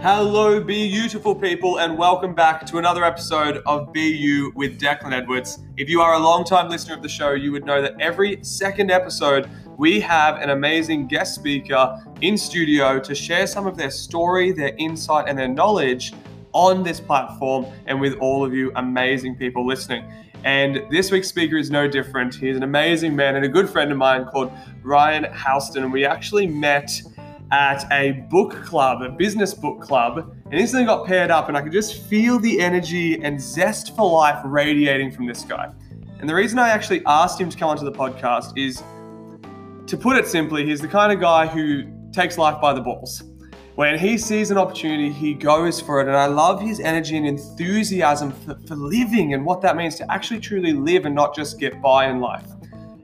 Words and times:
Hello, 0.00 0.60
beautiful 0.60 1.34
people, 1.34 1.80
and 1.80 1.98
welcome 1.98 2.32
back 2.32 2.64
to 2.66 2.78
another 2.78 3.02
episode 3.02 3.60
of 3.66 3.92
BU 3.92 4.52
with 4.54 4.80
Declan 4.80 5.12
Edwards. 5.12 5.58
If 5.76 5.88
you 5.90 6.00
are 6.00 6.14
a 6.14 6.18
long-time 6.20 6.68
listener 6.68 6.94
of 6.94 7.02
the 7.02 7.08
show, 7.08 7.32
you 7.32 7.50
would 7.50 7.66
know 7.66 7.82
that 7.82 8.00
every 8.00 8.38
second 8.44 8.92
episode 8.92 9.50
we 9.76 9.98
have 9.98 10.36
an 10.36 10.50
amazing 10.50 11.08
guest 11.08 11.34
speaker 11.34 11.98
in 12.20 12.38
studio 12.38 13.00
to 13.00 13.12
share 13.12 13.48
some 13.48 13.66
of 13.66 13.76
their 13.76 13.90
story, 13.90 14.52
their 14.52 14.72
insight, 14.78 15.28
and 15.28 15.36
their 15.36 15.48
knowledge 15.48 16.12
on 16.52 16.84
this 16.84 17.00
platform 17.00 17.66
and 17.86 18.00
with 18.00 18.14
all 18.20 18.44
of 18.44 18.54
you 18.54 18.70
amazing 18.76 19.34
people 19.34 19.66
listening. 19.66 20.04
And 20.44 20.80
this 20.92 21.10
week's 21.10 21.28
speaker 21.28 21.56
is 21.56 21.72
no 21.72 21.88
different. 21.88 22.36
He's 22.36 22.56
an 22.56 22.62
amazing 22.62 23.16
man 23.16 23.34
and 23.34 23.44
a 23.44 23.48
good 23.48 23.68
friend 23.68 23.90
of 23.90 23.98
mine 23.98 24.26
called 24.26 24.52
Ryan 24.84 25.26
Houston. 25.44 25.82
And 25.82 25.92
we 25.92 26.04
actually 26.04 26.46
met 26.46 27.02
at 27.50 27.90
a 27.92 28.12
book 28.30 28.52
club, 28.64 29.02
a 29.02 29.08
business 29.08 29.54
book 29.54 29.80
club, 29.80 30.36
and 30.46 30.54
instantly 30.54 30.86
got 30.86 31.06
paired 31.06 31.30
up. 31.30 31.48
And 31.48 31.56
I 31.56 31.62
could 31.62 31.72
just 31.72 32.02
feel 32.04 32.38
the 32.38 32.60
energy 32.60 33.22
and 33.22 33.40
zest 33.40 33.96
for 33.96 34.10
life 34.10 34.40
radiating 34.44 35.10
from 35.10 35.26
this 35.26 35.42
guy. 35.42 35.70
And 36.20 36.28
the 36.28 36.34
reason 36.34 36.58
I 36.58 36.70
actually 36.70 37.02
asked 37.06 37.40
him 37.40 37.48
to 37.48 37.56
come 37.56 37.70
onto 37.70 37.84
the 37.84 37.92
podcast 37.92 38.58
is 38.58 38.82
to 39.86 39.96
put 39.96 40.16
it 40.16 40.26
simply, 40.26 40.66
he's 40.66 40.80
the 40.80 40.88
kind 40.88 41.12
of 41.12 41.20
guy 41.20 41.46
who 41.46 41.84
takes 42.12 42.36
life 42.36 42.60
by 42.60 42.72
the 42.72 42.80
balls. 42.80 43.22
When 43.76 43.96
he 43.96 44.18
sees 44.18 44.50
an 44.50 44.58
opportunity, 44.58 45.10
he 45.10 45.34
goes 45.34 45.80
for 45.80 46.00
it. 46.00 46.08
And 46.08 46.16
I 46.16 46.26
love 46.26 46.60
his 46.60 46.80
energy 46.80 47.16
and 47.16 47.24
enthusiasm 47.24 48.32
for, 48.32 48.58
for 48.66 48.74
living 48.74 49.34
and 49.34 49.46
what 49.46 49.62
that 49.62 49.76
means 49.76 49.94
to 49.96 50.12
actually 50.12 50.40
truly 50.40 50.72
live 50.72 51.06
and 51.06 51.14
not 51.14 51.34
just 51.34 51.60
get 51.60 51.80
by 51.80 52.08
in 52.08 52.20
life. 52.20 52.46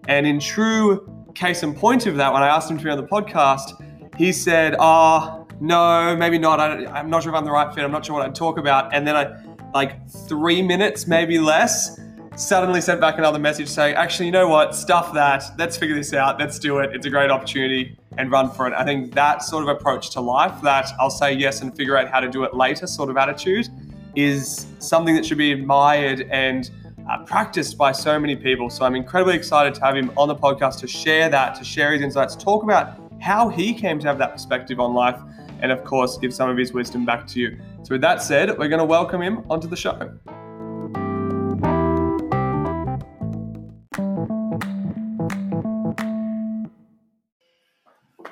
And 0.09 0.27
in 0.27 0.41
true 0.41 1.09
case 1.35 1.63
and 1.63 1.77
point 1.77 2.07
of 2.07 2.17
that, 2.17 2.33
when 2.33 2.43
I 2.43 2.49
asked 2.49 2.71
him 2.71 2.79
to 2.79 2.85
be 2.85 2.91
on 2.91 2.97
the 2.97 3.07
podcast, 3.07 3.81
he 4.17 4.33
said, 4.33 4.77
"Oh, 4.79 5.47
no, 5.61 6.17
maybe 6.17 6.39
not. 6.39 6.61
I, 6.61 7.01
am 7.01 7.11
not 7.11 7.23
sure 7.23 7.33
if 7.33 7.37
I'm 7.37 7.45
the 7.45 7.51
right 7.51 7.75
fit. 7.75 7.85
I'm 7.85 7.93
not 7.93 8.05
sure 8.05 8.17
what 8.17 8.27
I'd 8.27 8.35
talk 8.35 8.59
about." 8.59 8.95
And 8.95 9.07
then 9.07 9.17
I, 9.17 9.37
like 9.73 10.09
three 10.29 10.63
minutes, 10.63 11.07
maybe 11.07 11.39
less, 11.39 12.01
suddenly 12.37 12.81
sent 12.81 13.01
back 13.01 13.19
another 13.19 13.39
message 13.39 13.69
saying, 13.69 13.95
"Actually, 13.97 14.27
you 14.27 14.33
know 14.33 14.49
what? 14.49 14.75
Stuff 14.75 15.13
that. 15.15 15.45
Let's 15.59 15.77
figure 15.77 15.97
this 15.97 16.13
out. 16.13 16.39
Let's 16.39 16.59
do 16.59 16.79
it. 16.79 16.95
It's 16.95 17.07
a 17.07 17.11
great 17.11 17.31
opportunity." 17.31 17.99
And 18.17 18.31
run 18.31 18.49
for 18.49 18.69
it. 18.69 18.75
I 18.75 18.85
think 18.85 19.13
that 19.15 19.43
sort 19.43 19.65
of 19.65 19.69
approach 19.69 20.11
to 20.11 20.21
life, 20.21 20.63
that 20.63 20.89
I'll 21.01 21.11
say 21.11 21.33
yes 21.33 21.63
and 21.63 21.77
figure 21.77 21.97
out 21.97 22.09
how 22.09 22.21
to 22.21 22.29
do 22.29 22.45
it 22.45 22.55
later 22.55 22.87
sort 22.87 23.11
of 23.11 23.17
attitude, 23.17 23.67
is 24.15 24.69
something 24.79 25.17
that 25.17 25.27
should 25.27 25.39
be 25.39 25.51
admired 25.51 26.29
and 26.31 26.71
uh, 27.11 27.25
practiced 27.25 27.77
by 27.77 27.93
so 27.93 28.19
many 28.19 28.37
people. 28.37 28.71
So 28.71 28.85
I'm 28.85 28.95
incredibly 28.95 29.35
excited 29.35 29.75
to 29.75 29.81
have 29.81 29.97
him 29.97 30.11
on 30.17 30.29
the 30.29 30.37
podcast 30.37 30.79
to 30.81 30.87
share 30.87 31.29
that, 31.29 31.55
to 31.57 31.65
share 31.65 31.93
his 31.93 32.03
insights, 32.03 32.37
talk 32.37 32.63
about 32.63 33.04
how 33.25 33.49
he 33.49 33.73
came 33.73 33.99
to 33.99 34.07
have 34.07 34.19
that 34.19 34.33
perspective 34.33 34.79
on 34.79 34.93
life, 34.93 35.19
and 35.61 35.73
of 35.73 35.83
course, 35.83 36.19
give 36.19 36.35
some 36.35 36.51
of 36.51 36.59
his 36.59 36.75
wisdom 36.75 37.07
back 37.07 37.27
to 37.29 37.41
you. 37.41 37.59
So, 37.83 37.95
with 37.95 38.03
that 38.03 38.21
said, 38.21 38.51
we're 38.59 38.69
going 38.69 38.81
to 38.81 38.85
welcome 38.85 39.23
him 39.23 39.47
onto 39.49 39.67
the 39.67 39.77
show. 39.77 40.13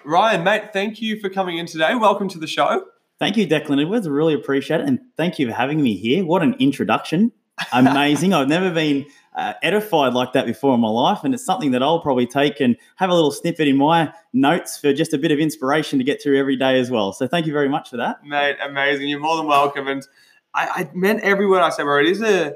Ryan, 0.05 0.45
mate, 0.45 0.75
thank 0.75 1.01
you 1.01 1.19
for 1.19 1.31
coming 1.31 1.56
in 1.56 1.65
today. 1.65 1.95
Welcome 1.95 2.29
to 2.29 2.39
the 2.39 2.47
show. 2.47 2.84
Thank 3.19 3.39
you, 3.39 3.47
Declan 3.47 3.81
Edwards. 3.81 4.06
I 4.06 4.11
really 4.11 4.34
appreciate 4.34 4.83
it. 4.83 4.87
And 4.87 5.01
thank 5.17 5.39
you 5.39 5.49
for 5.49 5.55
having 5.55 5.83
me 5.83 5.97
here. 5.97 6.23
What 6.23 6.43
an 6.43 6.55
introduction. 6.59 7.33
Amazing. 7.73 8.34
I've 8.34 8.49
never 8.49 8.71
been 8.71 9.06
uh, 9.34 9.55
edified 9.62 10.12
like 10.12 10.33
that 10.34 10.47
before 10.47 10.75
in 10.75 10.80
my 10.80 10.88
life. 10.88 11.20
And 11.25 11.34
it's 11.34 11.44
something 11.44 11.70
that 11.70 11.83
I'll 11.83 12.00
probably 12.00 12.27
take 12.27 12.61
and 12.61 12.77
have 12.97 13.11
a 13.11 13.14
little 13.14 13.30
snippet 13.30 13.66
in 13.66 13.77
my 13.77 14.12
notes 14.33 14.78
for 14.78 14.92
just 14.92 15.14
a 15.14 15.19
bit 15.19 15.30
of 15.30 15.38
inspiration 15.38 15.98
to 15.98 16.05
get 16.05 16.22
through 16.22 16.38
every 16.38 16.56
day 16.56 16.78
as 16.78 16.91
well. 16.91 17.12
So 17.12 17.27
thank 17.27 17.47
you 17.47 17.53
very 17.53 17.69
much 17.69 17.91
for 17.91 17.97
that. 17.97 18.25
Mate, 18.25 18.56
amazing. 18.62 19.08
You're 19.08 19.20
more 19.20 19.36
than 19.36 19.47
welcome. 19.47 19.88
And 19.88 20.06
I, 20.55 20.69
I 20.69 20.91
meant 20.94 21.20
every 21.22 21.47
word 21.47 21.60
I 21.60 21.70
said, 21.70 21.84
bro. 21.84 22.00
It 22.00 22.06
is 22.06 22.22
a, 22.22 22.54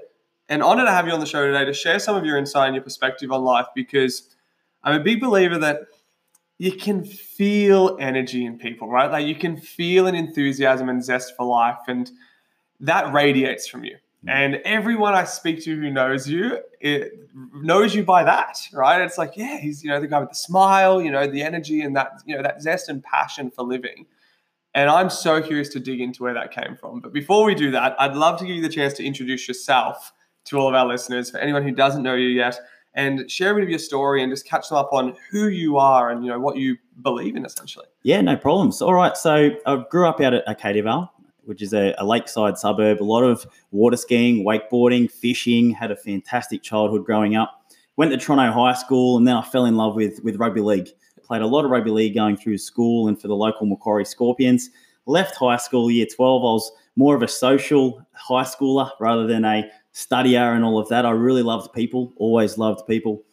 an 0.48 0.62
honor 0.62 0.84
to 0.84 0.90
have 0.90 1.06
you 1.06 1.12
on 1.12 1.20
the 1.20 1.26
show 1.26 1.46
today 1.46 1.64
to 1.64 1.72
share 1.72 1.98
some 1.98 2.16
of 2.16 2.24
your 2.24 2.36
insight 2.36 2.66
and 2.66 2.74
your 2.74 2.84
perspective 2.84 3.32
on 3.32 3.42
life 3.42 3.66
because 3.74 4.34
I'm 4.82 5.00
a 5.00 5.02
big 5.02 5.20
believer 5.20 5.58
that 5.58 5.80
you 6.58 6.72
can 6.72 7.04
feel 7.04 7.96
energy 8.00 8.44
in 8.44 8.58
people, 8.58 8.88
right? 8.88 9.10
Like 9.10 9.26
you 9.26 9.34
can 9.34 9.56
feel 9.56 10.06
an 10.06 10.14
enthusiasm 10.14 10.88
and 10.88 11.04
zest 11.04 11.36
for 11.36 11.44
life, 11.44 11.78
and 11.86 12.10
that 12.80 13.12
radiates 13.12 13.66
from 13.66 13.84
you. 13.84 13.96
Mm. 14.26 14.30
And 14.30 14.54
everyone 14.64 15.14
I 15.14 15.24
speak 15.24 15.62
to 15.64 15.76
who 15.76 15.90
knows 15.90 16.28
you, 16.28 16.60
it 16.80 17.28
knows 17.54 17.94
you 17.94 18.04
by 18.04 18.24
that, 18.24 18.58
right? 18.72 19.00
It's 19.00 19.18
like, 19.18 19.36
yeah, 19.36 19.58
he's 19.58 19.84
you 19.84 19.90
know 19.90 20.00
the 20.00 20.06
guy 20.06 20.20
with 20.20 20.30
the 20.30 20.34
smile, 20.34 21.00
you 21.00 21.10
know, 21.10 21.26
the 21.26 21.42
energy 21.42 21.82
and 21.82 21.96
that 21.96 22.22
you 22.26 22.36
know 22.36 22.42
that 22.42 22.62
zest 22.62 22.88
and 22.88 23.02
passion 23.02 23.50
for 23.50 23.62
living. 23.62 24.06
And 24.74 24.90
I'm 24.90 25.08
so 25.08 25.40
curious 25.40 25.70
to 25.70 25.80
dig 25.80 26.00
into 26.00 26.22
where 26.22 26.34
that 26.34 26.52
came 26.52 26.76
from. 26.76 27.00
But 27.00 27.12
before 27.12 27.44
we 27.44 27.54
do 27.54 27.70
that, 27.70 27.98
I'd 27.98 28.14
love 28.14 28.38
to 28.40 28.46
give 28.46 28.56
you 28.56 28.62
the 28.62 28.68
chance 28.68 28.92
to 28.94 29.04
introduce 29.04 29.48
yourself 29.48 30.12
to 30.46 30.58
all 30.58 30.68
of 30.68 30.74
our 30.74 30.86
listeners. 30.86 31.30
For 31.30 31.38
anyone 31.38 31.62
who 31.62 31.70
doesn't 31.70 32.02
know 32.02 32.14
you 32.14 32.28
yet, 32.28 32.60
and 32.96 33.30
share 33.30 33.52
a 33.52 33.54
bit 33.54 33.62
of 33.62 33.70
your 33.70 33.78
story 33.78 34.22
and 34.22 34.32
just 34.32 34.46
catch 34.46 34.68
them 34.70 34.78
up 34.78 34.92
on 34.92 35.14
who 35.30 35.48
you 35.48 35.76
are 35.76 36.10
and 36.10 36.24
you 36.24 36.30
know 36.30 36.40
what 36.40 36.56
you 36.56 36.76
believe 37.02 37.36
in 37.36 37.44
essentially. 37.44 37.86
Yeah, 38.02 38.20
no 38.22 38.36
problems. 38.36 38.82
All 38.82 38.94
right, 38.94 39.16
so 39.16 39.50
I 39.66 39.84
grew 39.90 40.08
up 40.08 40.20
out 40.20 40.34
at 40.34 40.48
Arcadia 40.48 40.82
Vale 40.82 41.12
which 41.46 41.62
is 41.62 41.72
a, 41.72 41.94
a, 41.98 42.04
lakeside 42.04 42.58
suburb. 42.58 43.00
A 43.00 43.04
lot 43.04 43.22
of 43.22 43.46
water 43.70 43.96
skiing, 43.96 44.44
wakeboarding, 44.44 45.10
fishing. 45.10 45.70
Had 45.70 45.90
a 45.90 45.96
fantastic 45.96 46.62
childhood 46.62 47.04
growing 47.04 47.36
up. 47.36 47.62
Went 47.96 48.10
to 48.12 48.18
Toronto 48.18 48.52
High 48.52 48.74
School, 48.74 49.16
and 49.16 49.26
then 49.26 49.36
I 49.36 49.42
fell 49.42 49.64
in 49.64 49.76
love 49.76 49.94
with 49.94 50.22
with 50.22 50.36
rugby 50.36 50.60
league. 50.60 50.88
Played 51.24 51.42
a 51.42 51.46
lot 51.46 51.64
of 51.64 51.70
rugby 51.70 51.90
league 51.90 52.14
going 52.14 52.36
through 52.36 52.58
school 52.58 53.08
and 53.08 53.20
for 53.20 53.28
the 53.28 53.34
local 53.34 53.66
Macquarie 53.66 54.04
Scorpions. 54.04 54.70
Left 55.06 55.34
high 55.34 55.56
school 55.56 55.90
year 55.90 56.06
twelve. 56.06 56.42
I 56.42 56.52
was 56.52 56.70
more 56.96 57.16
of 57.16 57.22
a 57.22 57.28
social 57.28 58.04
high 58.12 58.44
schooler 58.44 58.90
rather 59.00 59.26
than 59.26 59.44
a 59.44 59.70
studier 59.94 60.54
and 60.54 60.64
all 60.64 60.78
of 60.78 60.88
that. 60.88 61.06
I 61.06 61.10
really 61.10 61.42
loved 61.42 61.72
people. 61.72 62.12
Always 62.16 62.58
loved 62.58 62.86
people. 62.86 63.24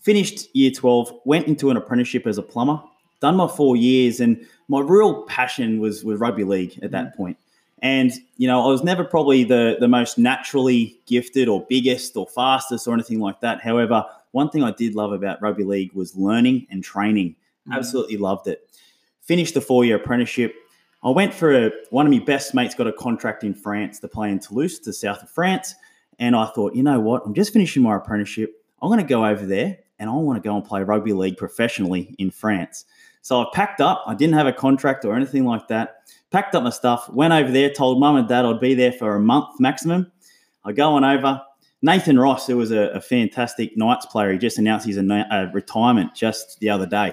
Finished 0.00 0.54
year 0.54 0.70
twelve. 0.70 1.12
Went 1.24 1.48
into 1.48 1.70
an 1.70 1.76
apprenticeship 1.76 2.26
as 2.26 2.38
a 2.38 2.42
plumber 2.42 2.80
done 3.20 3.36
my 3.36 3.48
four 3.48 3.76
years, 3.76 4.20
and 4.20 4.44
my 4.68 4.80
real 4.80 5.22
passion 5.24 5.80
was 5.80 6.04
with 6.04 6.20
rugby 6.20 6.44
league 6.44 6.78
at 6.82 6.90
that 6.92 7.12
mm. 7.12 7.16
point. 7.16 7.38
And 7.80 8.12
you 8.36 8.48
know, 8.48 8.64
I 8.64 8.66
was 8.68 8.82
never 8.82 9.04
probably 9.04 9.44
the 9.44 9.76
the 9.78 9.88
most 9.88 10.18
naturally 10.18 11.00
gifted 11.06 11.48
or 11.48 11.66
biggest 11.68 12.16
or 12.16 12.26
fastest 12.26 12.88
or 12.88 12.94
anything 12.94 13.20
like 13.20 13.40
that. 13.40 13.60
However, 13.60 14.04
one 14.32 14.50
thing 14.50 14.62
I 14.62 14.72
did 14.72 14.94
love 14.94 15.12
about 15.12 15.40
rugby 15.40 15.64
league 15.64 15.92
was 15.92 16.16
learning 16.16 16.66
and 16.70 16.82
training. 16.82 17.36
Mm. 17.68 17.76
Absolutely 17.76 18.16
loved 18.16 18.46
it. 18.48 18.68
Finished 19.22 19.54
the 19.54 19.60
four 19.60 19.84
year 19.84 19.96
apprenticeship. 19.96 20.54
I 21.02 21.10
went 21.10 21.32
for 21.32 21.54
a, 21.54 21.70
one 21.90 22.06
of 22.06 22.12
my 22.12 22.18
best 22.18 22.54
mates 22.54 22.74
got 22.74 22.88
a 22.88 22.92
contract 22.92 23.44
in 23.44 23.54
France 23.54 24.00
to 24.00 24.08
play 24.08 24.32
in 24.32 24.40
Toulouse, 24.40 24.80
the 24.80 24.92
south 24.92 25.22
of 25.22 25.30
France. 25.30 25.74
And 26.18 26.34
I 26.34 26.46
thought, 26.46 26.74
you 26.74 26.82
know 26.82 26.98
what? 26.98 27.22
I'm 27.24 27.34
just 27.34 27.52
finishing 27.52 27.84
my 27.84 27.96
apprenticeship. 27.96 28.52
I'm 28.82 28.88
going 28.88 29.00
to 29.00 29.06
go 29.06 29.24
over 29.24 29.46
there 29.46 29.78
and 29.98 30.10
I 30.10 30.12
want 30.14 30.42
to 30.42 30.46
go 30.46 30.56
and 30.56 30.64
play 30.64 30.82
rugby 30.82 31.12
league 31.12 31.36
professionally 31.36 32.14
in 32.18 32.30
France. 32.30 32.84
So 33.28 33.42
I 33.42 33.46
packed 33.52 33.82
up. 33.82 34.04
I 34.06 34.14
didn't 34.14 34.36
have 34.36 34.46
a 34.46 34.54
contract 34.54 35.04
or 35.04 35.14
anything 35.14 35.44
like 35.44 35.68
that. 35.68 35.96
Packed 36.30 36.54
up 36.54 36.62
my 36.62 36.70
stuff, 36.70 37.10
went 37.10 37.34
over 37.34 37.52
there, 37.52 37.68
told 37.68 38.00
mum 38.00 38.16
and 38.16 38.26
dad 38.26 38.46
I'd 38.46 38.58
be 38.58 38.72
there 38.72 38.90
for 38.90 39.16
a 39.16 39.20
month 39.20 39.60
maximum. 39.60 40.10
I 40.64 40.72
go 40.72 40.94
on 40.94 41.04
over. 41.04 41.42
Nathan 41.82 42.18
Ross, 42.18 42.46
who 42.46 42.56
was 42.56 42.70
a, 42.70 42.84
a 42.88 43.02
fantastic 43.02 43.76
Knights 43.76 44.06
player, 44.06 44.32
he 44.32 44.38
just 44.38 44.56
announced 44.56 44.86
his 44.86 44.96
a 44.96 45.50
retirement 45.52 46.14
just 46.14 46.58
the 46.60 46.70
other 46.70 46.86
day. 46.86 47.12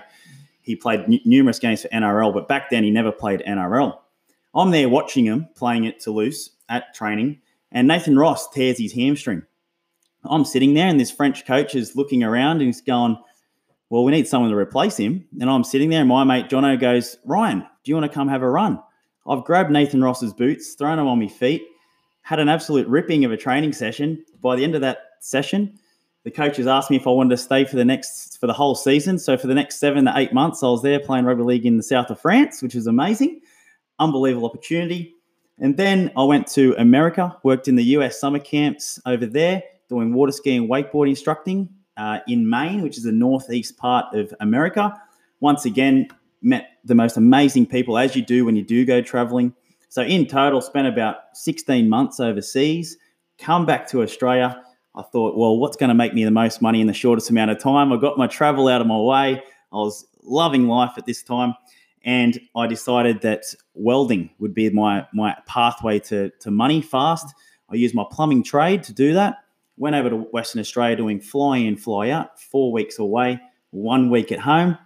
He 0.61 0.77
played 0.77 1.01
n- 1.01 1.19
numerous 1.25 1.59
games 1.59 1.81
for 1.81 1.89
NRL, 1.89 2.33
but 2.33 2.47
back 2.47 2.69
then 2.69 2.85
he 2.85 2.91
never 2.91 3.11
played 3.11 3.43
NRL. 3.45 3.97
I'm 4.53 4.71
there 4.71 4.87
watching 4.87 5.25
him 5.25 5.49
playing 5.53 5.85
at 5.85 5.99
Toulouse 5.99 6.51
at 6.69 6.93
training, 6.95 7.41
and 7.73 7.89
Nathan 7.89 8.17
Ross 8.17 8.49
tears 8.51 8.77
his 8.77 8.93
hamstring. 8.93 9.43
I'm 10.23 10.45
sitting 10.45 10.75
there, 10.75 10.87
and 10.87 10.97
this 10.97 11.11
French 11.11 11.45
coach 11.45 11.75
is 11.75 11.97
looking 11.97 12.23
around 12.23 12.59
and 12.59 12.67
he's 12.67 12.79
going, 12.79 13.17
well, 13.90 14.03
we 14.03 14.12
need 14.12 14.28
someone 14.28 14.51
to 14.51 14.57
replace 14.57 14.97
him. 14.97 15.25
And 15.40 15.50
I'm 15.50 15.63
sitting 15.63 15.90
there, 15.90 16.00
and 16.00 16.09
my 16.09 16.23
mate 16.23 16.49
Jono 16.49 16.79
goes, 16.79 17.17
Ryan, 17.26 17.59
do 17.59 17.91
you 17.91 17.96
want 17.96 18.09
to 18.09 18.14
come 18.14 18.28
have 18.28 18.41
a 18.41 18.49
run? 18.49 18.82
I've 19.28 19.43
grabbed 19.43 19.72
Nathan 19.72 20.03
Ross's 20.03 20.34
boots, 20.34 20.73
thrown 20.73 20.97
them 20.97 21.08
on 21.08 21.20
my 21.20 21.28
feet, 21.28 21.64
had 22.22 22.40
an 22.40 22.49
absolute 22.49 22.87
ripping 22.87 23.26
of 23.26 23.32
a 23.32 23.37
training 23.37 23.73
session. 23.73 24.23
By 24.41 24.55
the 24.55 24.64
end 24.64 24.76
of 24.76 24.82
that 24.82 24.97
session, 25.20 25.79
the 26.23 26.32
coaches 26.32 26.67
asked 26.67 26.90
me 26.90 26.97
if 26.97 27.08
I 27.08 27.11
wanted 27.11 27.32
to 27.32 27.37
stay 27.37 27.66
for 27.66 27.76
the 27.76 27.85
next 27.85 28.40
for 28.40 28.47
the 28.47 28.53
whole 28.53 28.76
season. 28.76 29.20
So 29.20 29.37
for 29.37 29.47
the 29.47 29.53
next 29.53 29.79
seven 29.79 30.05
to 30.05 30.14
eight 30.16 30.34
months, 30.34 30.64
I 30.64 30.67
was 30.67 30.81
there 30.81 30.99
playing 30.99 31.26
rugby 31.26 31.43
league 31.43 31.66
in 31.66 31.78
the 31.78 31.84
south 31.84 32.09
of 32.09 32.20
France, 32.20 32.61
which 32.61 32.76
was 32.76 32.88
amazing, 32.88 33.41
unbelievable 33.99 34.47
opportunity. 34.47 35.14
And 35.59 35.78
then 35.78 36.11
I 36.17 36.23
went 36.23 36.47
to 36.47 36.76
America, 36.78 37.35
worked 37.43 37.67
in 37.67 37.76
the 37.76 37.84
US 37.84 38.20
summer 38.20 38.40
camps 38.40 38.99
over 39.05 39.26
there, 39.26 39.64
doing 39.88 40.14
water 40.14 40.31
skiing, 40.31 40.67
wakeboard 40.67 41.08
instructing, 41.08 41.70
uh, 41.97 42.19
in 42.27 42.49
Maine, 42.49 42.81
which 42.81 42.97
is 42.97 43.03
the 43.03 43.11
northeast 43.11 43.77
part 43.77 44.13
of 44.13 44.33
America. 44.39 44.93
Once 45.39 45.65
again, 45.65 46.07
met 46.41 46.69
the 46.83 46.95
most 46.95 47.17
amazing 47.17 47.65
people 47.65 47.97
as 47.97 48.15
you 48.15 48.21
do 48.23 48.45
when 48.45 48.55
you 48.55 48.63
do 48.63 48.85
go 48.85 49.01
traveling. 49.01 49.53
So, 49.89 50.01
in 50.01 50.27
total, 50.27 50.61
spent 50.61 50.87
about 50.87 51.15
16 51.33 51.87
months 51.89 52.19
overseas, 52.19 52.97
come 53.37 53.65
back 53.65 53.87
to 53.89 54.01
Australia. 54.01 54.61
I 54.95 55.01
thought, 55.01 55.37
well, 55.37 55.57
what's 55.57 55.77
going 55.77 55.89
to 55.89 55.95
make 55.95 56.13
me 56.13 56.23
the 56.23 56.31
most 56.31 56.61
money 56.61 56.79
in 56.81 56.87
the 56.87 56.93
shortest 56.93 57.29
amount 57.29 57.51
of 57.51 57.59
time? 57.59 57.91
I 57.91 57.97
got 57.97 58.17
my 58.17 58.27
travel 58.27 58.67
out 58.67 58.81
of 58.81 58.87
my 58.87 58.97
way. 58.97 59.43
I 59.71 59.75
was 59.75 60.05
loving 60.23 60.67
life 60.67 60.93
at 60.97 61.05
this 61.05 61.21
time. 61.23 61.55
and 62.03 62.39
I 62.55 62.67
decided 62.67 63.21
that 63.21 63.43
welding 63.73 64.29
would 64.39 64.53
be 64.53 64.69
my 64.69 65.07
my 65.13 65.35
pathway 65.47 65.99
to 65.99 66.29
to 66.39 66.51
money 66.51 66.81
fast. 66.81 67.33
I 67.69 67.75
used 67.75 67.95
my 67.95 68.05
plumbing 68.09 68.43
trade 68.43 68.83
to 68.83 68.93
do 68.93 69.13
that. 69.13 69.37
Went 69.77 69.95
over 69.95 70.09
to 70.09 70.16
Western 70.16 70.61
Australia 70.61 70.95
doing 70.95 71.19
fly 71.19 71.57
in, 71.57 71.75
fly 71.75 72.09
out, 72.09 72.39
four 72.39 72.72
weeks 72.72 72.99
away, 72.99 73.39
one 73.72 74.09
week 74.09 74.31
at 74.31 74.39
home. 74.39 74.77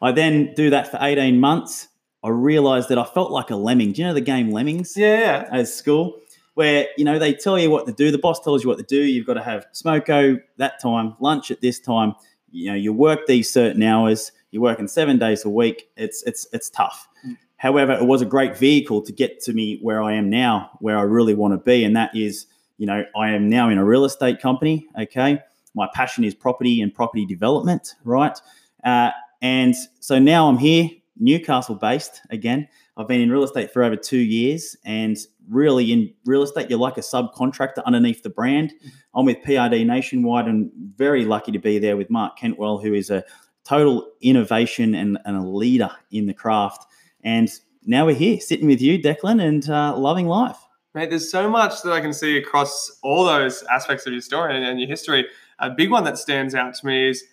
I 0.00 0.12
then 0.12 0.54
do 0.54 0.70
that 0.70 0.90
for 0.90 0.98
18 1.00 1.38
months. 1.38 1.88
I 2.24 2.28
realized 2.28 2.88
that 2.88 2.98
I 2.98 3.04
felt 3.04 3.30
like 3.30 3.50
a 3.50 3.56
lemming. 3.56 3.92
Do 3.92 4.02
you 4.02 4.08
know 4.08 4.14
the 4.14 4.20
game 4.20 4.50
Lemmings? 4.50 4.96
Yeah, 4.96 5.18
yeah. 5.18 5.48
At 5.50 5.68
school, 5.68 6.20
where 6.54 6.86
you 6.96 7.04
know 7.04 7.18
they 7.18 7.34
tell 7.34 7.58
you 7.58 7.70
what 7.70 7.86
to 7.86 7.92
do. 7.92 8.10
The 8.10 8.18
boss 8.18 8.40
tells 8.40 8.62
you 8.62 8.68
what 8.68 8.78
to 8.78 8.84
do. 8.84 9.02
You've 9.02 9.26
got 9.26 9.34
to 9.34 9.42
have 9.42 9.66
smoko 9.72 10.40
that 10.58 10.80
time, 10.80 11.16
lunch 11.20 11.50
at 11.50 11.60
this 11.60 11.80
time. 11.80 12.14
You 12.50 12.70
know, 12.70 12.76
you 12.76 12.92
work 12.92 13.26
these 13.26 13.50
certain 13.50 13.82
hours. 13.82 14.30
You're 14.50 14.62
working 14.62 14.86
seven 14.86 15.18
days 15.18 15.44
a 15.44 15.50
week. 15.50 15.88
It's 15.96 16.22
it's 16.22 16.46
it's 16.52 16.70
tough. 16.70 17.08
Mm. 17.26 17.36
However, 17.56 17.92
it 17.92 18.04
was 18.04 18.22
a 18.22 18.26
great 18.26 18.56
vehicle 18.56 19.02
to 19.02 19.12
get 19.12 19.40
to 19.40 19.52
me 19.52 19.78
where 19.82 20.02
I 20.02 20.14
am 20.14 20.30
now, 20.30 20.70
where 20.80 20.98
I 20.98 21.02
really 21.02 21.34
want 21.34 21.54
to 21.54 21.58
be, 21.58 21.84
and 21.84 21.96
that 21.96 22.14
is, 22.14 22.46
you 22.82 22.86
know, 22.86 23.04
I 23.14 23.30
am 23.30 23.48
now 23.48 23.68
in 23.68 23.78
a 23.78 23.84
real 23.84 24.04
estate 24.04 24.40
company. 24.40 24.88
Okay, 25.00 25.38
my 25.76 25.88
passion 25.94 26.24
is 26.24 26.34
property 26.34 26.80
and 26.80 26.92
property 26.92 27.24
development, 27.24 27.94
right? 28.02 28.36
Uh, 28.82 29.12
and 29.40 29.76
so 30.00 30.18
now 30.18 30.48
I'm 30.48 30.58
here, 30.58 30.90
Newcastle 31.16 31.76
based 31.76 32.22
again. 32.30 32.66
I've 32.96 33.06
been 33.06 33.20
in 33.20 33.30
real 33.30 33.44
estate 33.44 33.72
for 33.72 33.84
over 33.84 33.94
two 33.94 34.18
years, 34.18 34.76
and 34.84 35.16
really 35.48 35.92
in 35.92 36.12
real 36.26 36.42
estate, 36.42 36.70
you're 36.70 36.78
like 36.80 36.98
a 36.98 37.02
subcontractor 37.02 37.84
underneath 37.86 38.24
the 38.24 38.30
brand. 38.30 38.72
I'm 39.14 39.26
with 39.26 39.36
PRD 39.46 39.86
Nationwide, 39.86 40.48
and 40.48 40.68
very 40.96 41.24
lucky 41.24 41.52
to 41.52 41.60
be 41.60 41.78
there 41.78 41.96
with 41.96 42.10
Mark 42.10 42.36
Kentwell, 42.36 42.82
who 42.82 42.94
is 42.94 43.10
a 43.10 43.22
total 43.62 44.10
innovation 44.22 44.96
and, 44.96 45.20
and 45.24 45.36
a 45.36 45.46
leader 45.46 45.92
in 46.10 46.26
the 46.26 46.34
craft. 46.34 46.84
And 47.22 47.48
now 47.86 48.06
we're 48.06 48.16
here 48.16 48.40
sitting 48.40 48.66
with 48.66 48.82
you, 48.82 48.98
Declan, 48.98 49.40
and 49.40 49.70
uh, 49.70 49.96
loving 49.96 50.26
life. 50.26 50.58
Mate, 50.94 51.10
there's 51.10 51.30
so 51.30 51.48
much 51.48 51.82
that 51.82 51.92
I 51.92 52.00
can 52.00 52.12
see 52.12 52.36
across 52.36 52.98
all 53.02 53.24
those 53.24 53.62
aspects 53.72 54.06
of 54.06 54.12
your 54.12 54.20
story 54.20 54.54
and, 54.54 54.64
and 54.64 54.78
your 54.78 54.88
history. 54.88 55.26
A 55.58 55.70
big 55.70 55.90
one 55.90 56.04
that 56.04 56.18
stands 56.18 56.54
out 56.54 56.74
to 56.74 56.86
me 56.86 57.08
is 57.08 57.24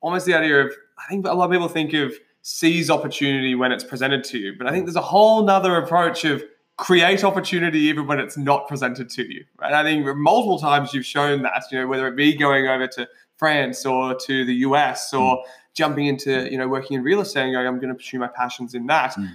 almost 0.00 0.26
the 0.26 0.34
idea 0.34 0.66
of 0.66 0.72
I 0.98 1.08
think 1.08 1.26
a 1.26 1.32
lot 1.32 1.46
of 1.46 1.50
people 1.50 1.68
think 1.68 1.92
of 1.94 2.14
seize 2.42 2.90
opportunity 2.90 3.54
when 3.54 3.72
it's 3.72 3.84
presented 3.84 4.24
to 4.24 4.38
you, 4.38 4.54
but 4.56 4.66
I 4.66 4.70
think 4.70 4.86
there's 4.86 4.96
a 4.96 5.00
whole 5.00 5.42
nother 5.44 5.76
approach 5.76 6.24
of 6.24 6.44
create 6.76 7.24
opportunity 7.24 7.80
even 7.80 8.06
when 8.06 8.20
it's 8.20 8.36
not 8.36 8.68
presented 8.68 9.08
to 9.10 9.32
you. 9.32 9.44
Right? 9.58 9.72
I 9.72 9.82
think 9.82 10.06
multiple 10.16 10.58
times 10.58 10.92
you've 10.92 11.06
shown 11.06 11.42
that, 11.42 11.64
you 11.70 11.78
know, 11.78 11.86
whether 11.86 12.06
it 12.06 12.16
be 12.16 12.36
going 12.36 12.68
over 12.68 12.86
to 12.86 13.08
France 13.36 13.86
or 13.86 14.14
to 14.14 14.44
the 14.44 14.54
US 14.54 15.12
or 15.12 15.42
jumping 15.74 16.06
into, 16.06 16.50
you 16.50 16.58
know, 16.58 16.68
working 16.68 16.96
in 16.96 17.02
real 17.02 17.20
estate 17.20 17.44
and 17.44 17.52
going, 17.52 17.66
I'm 17.66 17.76
going 17.76 17.88
to 17.88 17.94
pursue 17.94 18.18
my 18.18 18.28
passions 18.28 18.74
in 18.74 18.86
that. 18.86 19.12
Mm. 19.12 19.30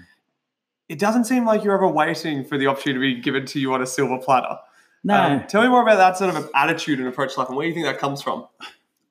It 0.91 0.99
doesn't 0.99 1.23
seem 1.23 1.45
like 1.45 1.63
you're 1.63 1.73
ever 1.73 1.87
waiting 1.87 2.43
for 2.43 2.57
the 2.57 2.67
opportunity 2.67 3.13
to 3.13 3.15
be 3.15 3.21
given 3.21 3.45
to 3.45 3.61
you 3.61 3.73
on 3.73 3.81
a 3.81 3.87
silver 3.87 4.17
platter. 4.17 4.57
No, 5.05 5.15
Um, 5.15 5.47
tell 5.47 5.61
me 5.63 5.69
more 5.69 5.81
about 5.81 5.95
that 5.95 6.17
sort 6.17 6.35
of 6.35 6.51
attitude 6.53 6.99
and 6.99 7.07
approach 7.07 7.35
to 7.35 7.39
life 7.39 7.47
and 7.47 7.55
where 7.55 7.63
do 7.63 7.69
you 7.69 7.73
think 7.73 7.85
that 7.85 7.97
comes 7.97 8.21
from? 8.21 8.45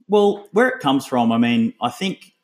Well, 0.06 0.46
where 0.52 0.68
it 0.68 0.80
comes 0.80 1.06
from, 1.06 1.32
I 1.32 1.38
mean, 1.38 1.72
I 1.80 1.88
think 1.88 2.34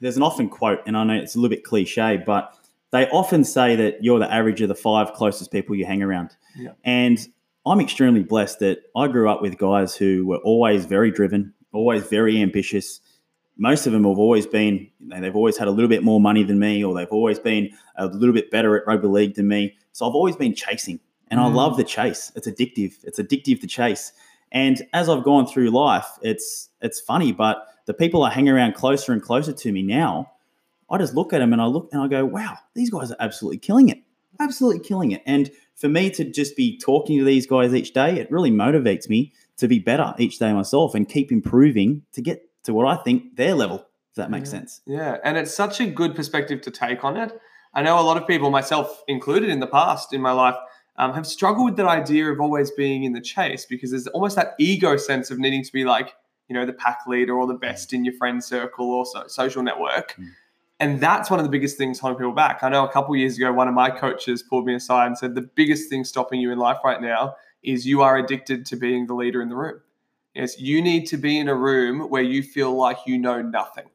there's 0.00 0.16
an 0.16 0.24
often 0.24 0.48
quote, 0.48 0.80
and 0.86 0.96
I 0.96 1.04
know 1.04 1.14
it's 1.14 1.36
a 1.36 1.38
little 1.38 1.54
bit 1.54 1.62
cliche, 1.62 2.20
but 2.26 2.58
they 2.90 3.06
often 3.10 3.44
say 3.44 3.76
that 3.76 4.02
you're 4.02 4.18
the 4.18 4.32
average 4.32 4.60
of 4.60 4.68
the 4.68 4.74
five 4.74 5.12
closest 5.12 5.52
people 5.52 5.76
you 5.76 5.86
hang 5.86 6.02
around. 6.02 6.34
Yeah. 6.56 6.72
And 6.82 7.24
I'm 7.64 7.80
extremely 7.80 8.24
blessed 8.24 8.58
that 8.58 8.82
I 8.96 9.06
grew 9.06 9.30
up 9.30 9.40
with 9.40 9.56
guys 9.56 9.94
who 9.94 10.26
were 10.26 10.38
always 10.38 10.84
very 10.84 11.12
driven, 11.12 11.54
always 11.72 12.08
very 12.08 12.42
ambitious. 12.42 13.00
Most 13.56 13.86
of 13.86 13.92
them 13.92 14.04
have 14.04 14.18
always 14.18 14.46
been, 14.46 14.88
you 14.98 15.08
know, 15.08 15.20
they've 15.20 15.36
always 15.36 15.56
had 15.56 15.68
a 15.68 15.70
little 15.70 15.88
bit 15.88 16.02
more 16.02 16.20
money 16.20 16.42
than 16.42 16.58
me, 16.58 16.82
or 16.84 16.94
they've 16.94 17.06
always 17.12 17.38
been 17.38 17.70
a 17.96 18.06
little 18.06 18.34
bit 18.34 18.50
better 18.50 18.76
at 18.76 18.86
rugby 18.86 19.06
league 19.08 19.34
than 19.34 19.46
me. 19.48 19.76
So 19.92 20.08
I've 20.08 20.14
always 20.14 20.34
been 20.36 20.54
chasing, 20.54 20.98
and 21.28 21.38
I 21.38 21.44
Mm. 21.48 21.54
love 21.54 21.76
the 21.76 21.84
chase. 21.84 22.32
It's 22.34 22.48
addictive. 22.48 22.94
It's 23.04 23.20
addictive 23.20 23.60
to 23.60 23.66
chase. 23.66 24.12
And 24.50 24.82
as 24.92 25.08
I've 25.08 25.24
gone 25.24 25.46
through 25.46 25.70
life, 25.70 26.06
it's 26.22 26.68
it's 26.80 27.00
funny, 27.00 27.32
but 27.32 27.66
the 27.86 27.94
people 27.94 28.22
I 28.24 28.30
hang 28.30 28.48
around 28.48 28.74
closer 28.74 29.12
and 29.12 29.22
closer 29.22 29.52
to 29.52 29.72
me 29.72 29.82
now, 29.82 30.30
I 30.90 30.98
just 30.98 31.14
look 31.14 31.32
at 31.32 31.38
them 31.38 31.52
and 31.52 31.62
I 31.62 31.66
look 31.66 31.88
and 31.92 32.02
I 32.02 32.08
go, 32.08 32.24
wow, 32.24 32.56
these 32.74 32.90
guys 32.90 33.10
are 33.10 33.16
absolutely 33.20 33.58
killing 33.58 33.88
it, 33.88 33.98
absolutely 34.40 34.80
killing 34.80 35.12
it. 35.12 35.22
And 35.26 35.50
for 35.76 35.88
me 35.88 36.10
to 36.10 36.24
just 36.24 36.56
be 36.56 36.78
talking 36.78 37.18
to 37.18 37.24
these 37.24 37.46
guys 37.46 37.74
each 37.74 37.92
day, 37.92 38.18
it 38.18 38.30
really 38.30 38.50
motivates 38.50 39.08
me 39.08 39.32
to 39.56 39.66
be 39.68 39.78
better 39.78 40.14
each 40.18 40.38
day 40.38 40.52
myself 40.52 40.94
and 40.94 41.08
keep 41.08 41.32
improving 41.32 42.02
to 42.12 42.20
get 42.22 42.48
to 42.64 42.74
what 42.74 42.86
I 42.86 43.02
think 43.02 43.36
their 43.36 43.54
level. 43.54 43.86
If 44.10 44.16
that 44.16 44.30
makes 44.30 44.52
Yeah. 44.52 44.58
sense. 44.58 44.80
Yeah, 44.86 45.16
and 45.24 45.36
it's 45.36 45.52
such 45.54 45.80
a 45.80 45.86
good 45.86 46.14
perspective 46.14 46.60
to 46.62 46.70
take 46.70 47.02
on 47.04 47.16
it. 47.16 47.36
I 47.74 47.82
know 47.82 47.98
a 47.98 48.02
lot 48.02 48.16
of 48.16 48.28
people, 48.28 48.50
myself 48.50 49.02
included 49.08 49.48
in 49.48 49.58
the 49.58 49.66
past 49.66 50.12
in 50.12 50.20
my 50.20 50.30
life, 50.30 50.54
um, 50.96 51.12
have 51.14 51.26
struggled 51.26 51.64
with 51.64 51.76
that 51.76 51.86
idea 51.86 52.30
of 52.30 52.40
always 52.40 52.70
being 52.70 53.02
in 53.02 53.12
the 53.12 53.20
chase 53.20 53.66
because 53.66 53.90
there's 53.90 54.06
almost 54.08 54.36
that 54.36 54.54
ego 54.60 54.96
sense 54.96 55.32
of 55.32 55.38
needing 55.40 55.64
to 55.64 55.72
be 55.72 55.84
like, 55.84 56.14
you 56.48 56.54
know, 56.54 56.64
the 56.64 56.72
pack 56.72 57.00
leader 57.08 57.34
or 57.34 57.48
the 57.48 57.54
best 57.54 57.92
in 57.92 58.04
your 58.04 58.14
friend 58.14 58.44
circle 58.44 58.92
or 58.92 59.04
so, 59.04 59.26
social 59.26 59.62
network. 59.62 60.14
Mm. 60.16 60.28
And 60.78 61.00
that's 61.00 61.30
one 61.30 61.40
of 61.40 61.44
the 61.44 61.50
biggest 61.50 61.76
things 61.76 61.98
holding 61.98 62.18
people 62.18 62.32
back. 62.32 62.62
I 62.62 62.68
know 62.68 62.84
a 62.84 62.92
couple 62.92 63.16
years 63.16 63.36
ago, 63.36 63.52
one 63.52 63.66
of 63.66 63.74
my 63.74 63.90
coaches 63.90 64.44
pulled 64.44 64.66
me 64.66 64.74
aside 64.76 65.06
and 65.06 65.18
said, 65.18 65.34
the 65.34 65.42
biggest 65.42 65.88
thing 65.88 66.04
stopping 66.04 66.40
you 66.40 66.52
in 66.52 66.58
life 66.58 66.78
right 66.84 67.00
now 67.00 67.34
is 67.64 67.86
you 67.86 68.02
are 68.02 68.16
addicted 68.16 68.64
to 68.66 68.76
being 68.76 69.06
the 69.06 69.14
leader 69.14 69.42
in 69.42 69.48
the 69.48 69.56
room. 69.56 69.80
Yes, 70.34 70.58
you 70.60 70.82
need 70.82 71.06
to 71.06 71.16
be 71.16 71.38
in 71.38 71.48
a 71.48 71.54
room 71.54 72.10
where 72.10 72.22
you 72.22 72.42
feel 72.42 72.74
like 72.74 72.98
you 73.06 73.18
know 73.18 73.40
nothing. 73.40 73.86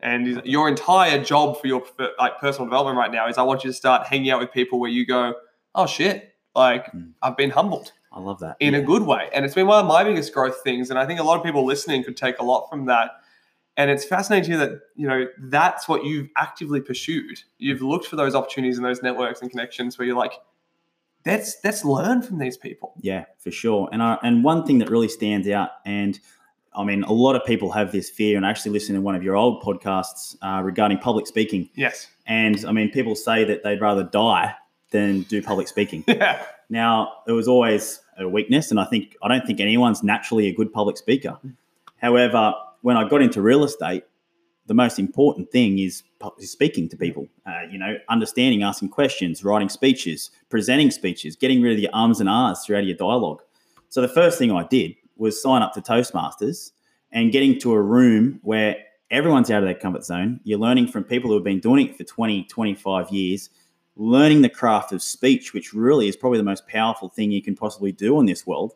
And 0.00 0.42
your 0.44 0.68
entire 0.68 1.22
job 1.24 1.60
for 1.60 1.66
your 1.66 1.82
like 2.18 2.38
personal 2.38 2.66
development 2.66 2.96
right 2.98 3.10
now 3.10 3.26
is 3.28 3.36
I 3.36 3.42
want 3.42 3.64
you 3.64 3.70
to 3.70 3.74
start 3.76 4.06
hanging 4.06 4.30
out 4.30 4.38
with 4.40 4.52
people 4.52 4.78
where 4.78 4.90
you 4.90 5.04
go, 5.06 5.34
oh 5.74 5.86
shit, 5.86 6.34
like 6.54 6.92
Mm. 6.92 7.12
I've 7.22 7.36
been 7.36 7.50
humbled 7.50 7.92
I 8.12 8.20
love 8.20 8.38
that. 8.40 8.56
in 8.60 8.74
Yeah. 8.74 8.80
a 8.80 8.82
good 8.82 9.02
way. 9.02 9.28
And 9.32 9.44
it's 9.44 9.54
been 9.54 9.66
one 9.66 9.80
of 9.80 9.86
my 9.86 10.04
biggest 10.04 10.32
growth 10.32 10.60
things. 10.62 10.90
And 10.90 10.98
I 10.98 11.06
think 11.06 11.18
a 11.20 11.22
lot 11.24 11.36
of 11.38 11.44
people 11.44 11.64
listening 11.64 12.04
could 12.04 12.16
take 12.16 12.38
a 12.38 12.44
lot 12.44 12.68
from 12.70 12.86
that. 12.86 13.10
And 13.76 13.90
it's 13.90 14.04
fascinating 14.04 14.44
to 14.50 14.56
hear 14.58 14.66
that, 14.66 14.80
you 14.96 15.06
know, 15.08 15.26
that's 15.38 15.88
what 15.88 16.04
you've 16.04 16.28
actively 16.36 16.80
pursued. 16.80 17.40
You've 17.58 17.82
looked 17.82 18.06
for 18.06 18.16
those 18.16 18.34
opportunities 18.34 18.76
and 18.76 18.84
those 18.84 19.02
networks 19.02 19.40
and 19.40 19.50
connections 19.50 19.98
where 19.98 20.06
you're 20.06 20.16
like, 20.16 20.32
let's 21.28 21.56
let's 21.62 21.84
learn 21.84 22.22
from 22.22 22.38
these 22.38 22.56
people. 22.56 22.94
Yeah, 23.00 23.26
for 23.38 23.50
sure. 23.50 23.88
And 23.92 24.02
I, 24.02 24.18
and 24.22 24.42
one 24.42 24.64
thing 24.64 24.78
that 24.78 24.90
really 24.90 25.08
stands 25.08 25.48
out, 25.48 25.70
and 25.84 26.18
I 26.74 26.84
mean, 26.84 27.02
a 27.04 27.12
lot 27.12 27.36
of 27.36 27.44
people 27.44 27.70
have 27.72 27.92
this 27.92 28.08
fear, 28.08 28.36
and 28.36 28.46
I 28.46 28.50
actually 28.50 28.72
listened 28.72 28.96
to 28.96 29.02
one 29.02 29.14
of 29.14 29.22
your 29.22 29.36
old 29.36 29.62
podcasts 29.62 30.36
uh, 30.42 30.62
regarding 30.62 30.98
public 30.98 31.26
speaking. 31.26 31.68
Yes. 31.74 32.08
And 32.26 32.64
I 32.66 32.72
mean, 32.72 32.90
people 32.90 33.14
say 33.14 33.44
that 33.44 33.62
they'd 33.62 33.80
rather 33.80 34.04
die 34.04 34.54
than 34.90 35.22
do 35.22 35.42
public 35.42 35.68
speaking. 35.68 36.04
Yeah. 36.18 36.42
Now, 36.70 37.22
it 37.26 37.32
was 37.32 37.48
always 37.48 38.00
a 38.18 38.28
weakness, 38.28 38.70
and 38.70 38.78
I 38.78 38.84
think 38.84 39.16
I 39.22 39.28
don't 39.28 39.46
think 39.46 39.58
anyone's 39.58 40.02
naturally 40.02 40.48
a 40.48 40.54
good 40.54 40.70
public 40.70 40.98
speaker. 40.98 41.38
However, 41.96 42.52
when 42.82 42.96
I 42.98 43.08
got 43.08 43.22
into 43.22 43.40
real 43.40 43.64
estate, 43.64 44.04
the 44.68 44.74
most 44.74 44.98
important 44.98 45.50
thing 45.50 45.78
is, 45.78 46.04
speaking 46.38 46.88
to 46.90 46.96
people. 46.96 47.26
Uh, 47.46 47.62
you 47.70 47.78
know, 47.78 47.96
understanding, 48.08 48.62
asking 48.62 48.90
questions, 48.90 49.42
writing 49.42 49.68
speeches, 49.68 50.30
presenting 50.50 50.90
speeches, 50.90 51.34
getting 51.34 51.62
rid 51.62 51.72
of 51.72 51.78
your 51.78 51.94
ums 51.94 52.20
and 52.20 52.28
ahs 52.28 52.64
throughout 52.64 52.84
your 52.84 52.96
dialogue. 52.96 53.40
So 53.88 54.02
the 54.02 54.08
first 54.08 54.38
thing 54.38 54.52
I 54.52 54.64
did 54.66 54.94
was 55.16 55.40
sign 55.40 55.62
up 55.62 55.72
to 55.74 55.80
Toastmasters 55.80 56.72
and 57.12 57.32
getting 57.32 57.58
to 57.60 57.72
a 57.72 57.80
room 57.80 58.40
where 58.42 58.76
everyone's 59.10 59.50
out 59.50 59.62
of 59.62 59.64
their 59.64 59.74
comfort 59.74 60.04
zone. 60.04 60.40
You're 60.44 60.58
learning 60.58 60.88
from 60.88 61.02
people 61.02 61.30
who 61.30 61.34
have 61.34 61.44
been 61.44 61.60
doing 61.60 61.88
it 61.88 61.96
for 61.96 62.04
20, 62.04 62.44
25 62.44 63.10
years, 63.10 63.48
learning 63.96 64.42
the 64.42 64.50
craft 64.50 64.92
of 64.92 65.02
speech, 65.02 65.54
which 65.54 65.72
really 65.72 66.08
is 66.08 66.16
probably 66.16 66.38
the 66.38 66.44
most 66.44 66.68
powerful 66.68 67.08
thing 67.08 67.30
you 67.30 67.42
can 67.42 67.56
possibly 67.56 67.90
do 67.90 68.20
in 68.20 68.26
this 68.26 68.46
world. 68.46 68.74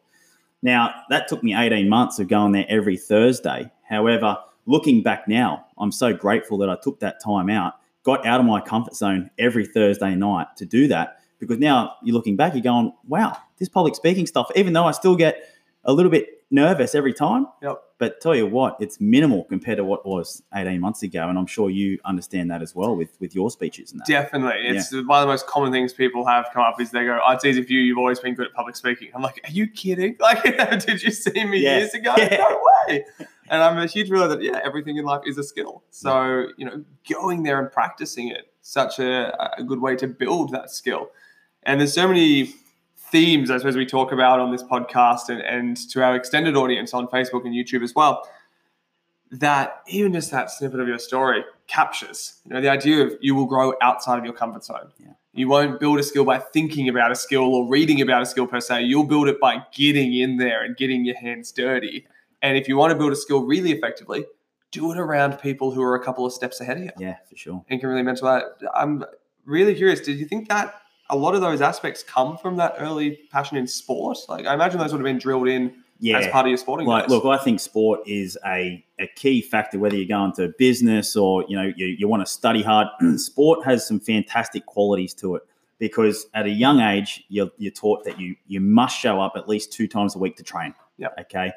Now, 0.62 0.94
that 1.10 1.28
took 1.28 1.42
me 1.42 1.54
18 1.54 1.88
months 1.88 2.18
of 2.18 2.28
going 2.28 2.52
there 2.52 2.66
every 2.68 2.96
Thursday. 2.96 3.70
However, 3.82 4.38
looking 4.66 5.02
back 5.02 5.26
now, 5.28 5.66
I'm 5.78 5.92
so 5.92 6.12
grateful 6.14 6.58
that 6.58 6.70
I 6.70 6.76
took 6.82 7.00
that 7.00 7.20
time 7.22 7.50
out, 7.50 7.74
got 8.04 8.24
out 8.26 8.40
of 8.40 8.46
my 8.46 8.60
comfort 8.60 8.94
zone 8.96 9.30
every 9.38 9.66
Thursday 9.66 10.14
night 10.14 10.48
to 10.56 10.66
do 10.66 10.88
that. 10.88 11.18
Because 11.38 11.58
now 11.58 11.94
you're 12.04 12.14
looking 12.14 12.36
back, 12.36 12.54
you're 12.54 12.62
going, 12.62 12.92
wow, 13.08 13.36
this 13.58 13.68
public 13.68 13.96
speaking 13.96 14.26
stuff, 14.26 14.48
even 14.54 14.72
though 14.72 14.84
I 14.84 14.92
still 14.92 15.16
get 15.16 15.42
a 15.84 15.92
little 15.92 16.10
bit 16.10 16.28
nervous 16.52 16.94
every 16.94 17.12
time, 17.12 17.48
Yep. 17.62 17.82
but 17.98 18.20
tell 18.20 18.36
you 18.36 18.46
what, 18.46 18.76
it's 18.78 19.00
minimal 19.00 19.42
compared 19.44 19.78
to 19.78 19.84
what 19.84 20.06
was 20.06 20.42
18 20.54 20.78
months 20.80 21.02
ago. 21.02 21.28
And 21.28 21.36
I'm 21.36 21.46
sure 21.46 21.68
you 21.70 21.98
understand 22.04 22.50
that 22.52 22.62
as 22.62 22.76
well 22.76 22.94
with, 22.94 23.16
with 23.18 23.34
your 23.34 23.50
speeches 23.50 23.90
and 23.90 24.00
that. 24.00 24.06
Definitely. 24.06 24.68
It's 24.68 24.92
one 24.92 25.02
of 25.02 25.22
the 25.22 25.26
most 25.26 25.48
common 25.48 25.72
things 25.72 25.92
people 25.92 26.24
have 26.26 26.46
come 26.54 26.62
up 26.62 26.80
is 26.80 26.92
they 26.92 27.04
go, 27.06 27.18
oh, 27.26 27.32
it's 27.32 27.44
easy 27.44 27.62
for 27.64 27.72
you. 27.72 27.80
You've 27.80 27.98
always 27.98 28.20
been 28.20 28.34
good 28.34 28.46
at 28.46 28.52
public 28.52 28.76
speaking. 28.76 29.08
I'm 29.12 29.22
like, 29.22 29.40
are 29.44 29.50
you 29.50 29.66
kidding? 29.66 30.16
Like, 30.20 30.42
did 30.86 31.02
you 31.02 31.10
see 31.10 31.42
me 31.44 31.58
Yeah. 31.58 31.78
years 31.78 31.94
ago? 31.94 32.14
Yeah. 32.18 32.36
No 32.36 32.60
way. 32.86 33.04
And 33.50 33.62
I'm 33.62 33.78
a 33.78 33.86
huge 33.86 34.08
believer 34.08 34.28
that, 34.28 34.42
yeah, 34.42 34.60
everything 34.64 34.96
in 34.96 35.04
life 35.04 35.22
is 35.26 35.36
a 35.36 35.42
skill. 35.42 35.82
So, 35.90 36.48
you 36.56 36.64
know, 36.64 36.84
going 37.10 37.42
there 37.42 37.60
and 37.60 37.70
practicing 37.70 38.28
it, 38.28 38.52
such 38.62 38.98
a, 38.98 39.36
a 39.58 39.64
good 39.64 39.80
way 39.80 39.96
to 39.96 40.06
build 40.06 40.52
that 40.52 40.70
skill. 40.70 41.10
And 41.64 41.80
there's 41.80 41.92
so 41.92 42.08
many 42.08 42.54
themes, 42.96 43.50
I 43.50 43.58
suppose, 43.58 43.76
we 43.76 43.84
talk 43.84 44.12
about 44.12 44.40
on 44.40 44.52
this 44.52 44.62
podcast 44.62 45.28
and, 45.28 45.40
and 45.40 45.76
to 45.90 46.02
our 46.02 46.14
extended 46.16 46.56
audience 46.56 46.94
on 46.94 47.08
Facebook 47.08 47.44
and 47.44 47.54
YouTube 47.54 47.82
as 47.82 47.94
well. 47.94 48.22
that 49.32 49.82
even 49.88 50.12
just 50.12 50.30
that 50.30 50.50
snippet 50.50 50.78
of 50.78 50.86
your 50.86 50.98
story 50.98 51.42
captures. 51.66 52.40
You 52.44 52.54
know, 52.54 52.60
the 52.60 52.68
idea 52.68 53.02
of 53.04 53.14
you 53.20 53.34
will 53.34 53.46
grow 53.46 53.72
outside 53.80 54.18
of 54.18 54.24
your 54.24 54.34
comfort 54.34 54.62
zone. 54.64 54.92
Yeah. 54.98 55.12
You 55.32 55.48
won't 55.48 55.80
build 55.80 55.98
a 55.98 56.02
skill 56.02 56.26
by 56.26 56.38
thinking 56.38 56.90
about 56.90 57.10
a 57.10 57.14
skill 57.14 57.54
or 57.54 57.66
reading 57.66 58.02
about 58.02 58.20
a 58.20 58.26
skill 58.26 58.46
per 58.46 58.60
se. 58.60 58.82
You'll 58.82 59.04
build 59.04 59.28
it 59.28 59.40
by 59.40 59.62
getting 59.74 60.14
in 60.14 60.36
there 60.36 60.62
and 60.62 60.76
getting 60.76 61.06
your 61.06 61.16
hands 61.16 61.50
dirty. 61.50 62.06
And 62.42 62.56
if 62.56 62.68
you 62.68 62.76
want 62.76 62.90
to 62.92 62.96
build 62.98 63.12
a 63.12 63.16
skill 63.16 63.42
really 63.44 63.72
effectively, 63.72 64.26
do 64.70 64.90
it 64.92 64.98
around 64.98 65.38
people 65.38 65.70
who 65.70 65.82
are 65.82 65.94
a 65.94 66.02
couple 66.04 66.26
of 66.26 66.32
steps 66.32 66.60
ahead 66.60 66.78
of 66.78 66.84
you 66.84 66.90
Yeah, 66.98 67.16
for 67.28 67.36
sure. 67.36 67.64
and 67.68 67.78
can 67.80 67.88
really 67.88 68.02
mentor 68.02 68.26
that. 68.60 68.68
I'm 68.74 69.04
really 69.44 69.74
curious. 69.74 70.00
Did 70.00 70.18
you 70.18 70.26
think 70.26 70.48
that 70.48 70.74
a 71.10 71.16
lot 71.16 71.34
of 71.34 71.40
those 71.40 71.60
aspects 71.60 72.02
come 72.02 72.36
from 72.38 72.56
that 72.56 72.74
early 72.78 73.20
passion 73.30 73.56
in 73.58 73.66
sport? 73.66 74.18
Like, 74.28 74.46
I 74.46 74.54
imagine 74.54 74.78
those 74.80 74.92
would 74.92 74.98
have 75.00 75.04
been 75.04 75.18
drilled 75.18 75.46
in 75.48 75.74
Yeah. 76.00 76.18
as 76.18 76.26
part 76.28 76.46
of 76.46 76.50
your 76.50 76.56
sporting 76.58 76.86
like 76.88 77.08
look 77.08 77.24
i 77.26 77.36
think 77.38 77.60
sport 77.60 78.00
is 78.08 78.36
a, 78.44 78.84
a 78.98 79.06
key 79.14 79.40
factor 79.40 79.78
whether 79.78 79.94
you're 79.94 80.08
going 80.18 80.32
to 80.32 80.52
business 80.58 81.14
or 81.14 81.44
you 81.48 81.54
know 81.56 81.70
you, 81.76 81.86
you 81.86 82.08
want 82.08 82.26
to 82.26 82.32
study 82.32 82.60
hard 82.62 82.88
sport 83.18 83.64
has 83.64 83.86
some 83.86 84.00
fantastic 84.00 84.66
qualities 84.66 85.14
to 85.14 85.36
it 85.36 85.42
because 85.78 86.26
at 86.34 86.44
a 86.46 86.50
young 86.50 86.80
age 86.80 87.22
you're, 87.28 87.50
you're 87.56 87.70
taught 87.70 88.02
that 88.04 88.18
you 88.18 88.34
you 88.48 88.58
must 88.60 88.98
show 88.98 89.20
up 89.20 89.34
at 89.36 89.48
least 89.48 89.72
two 89.72 89.86
times 89.86 90.16
a 90.16 90.18
week 90.18 90.34
to 90.36 90.42
train 90.42 90.74
Yep. 90.98 91.14
okay 91.20 91.52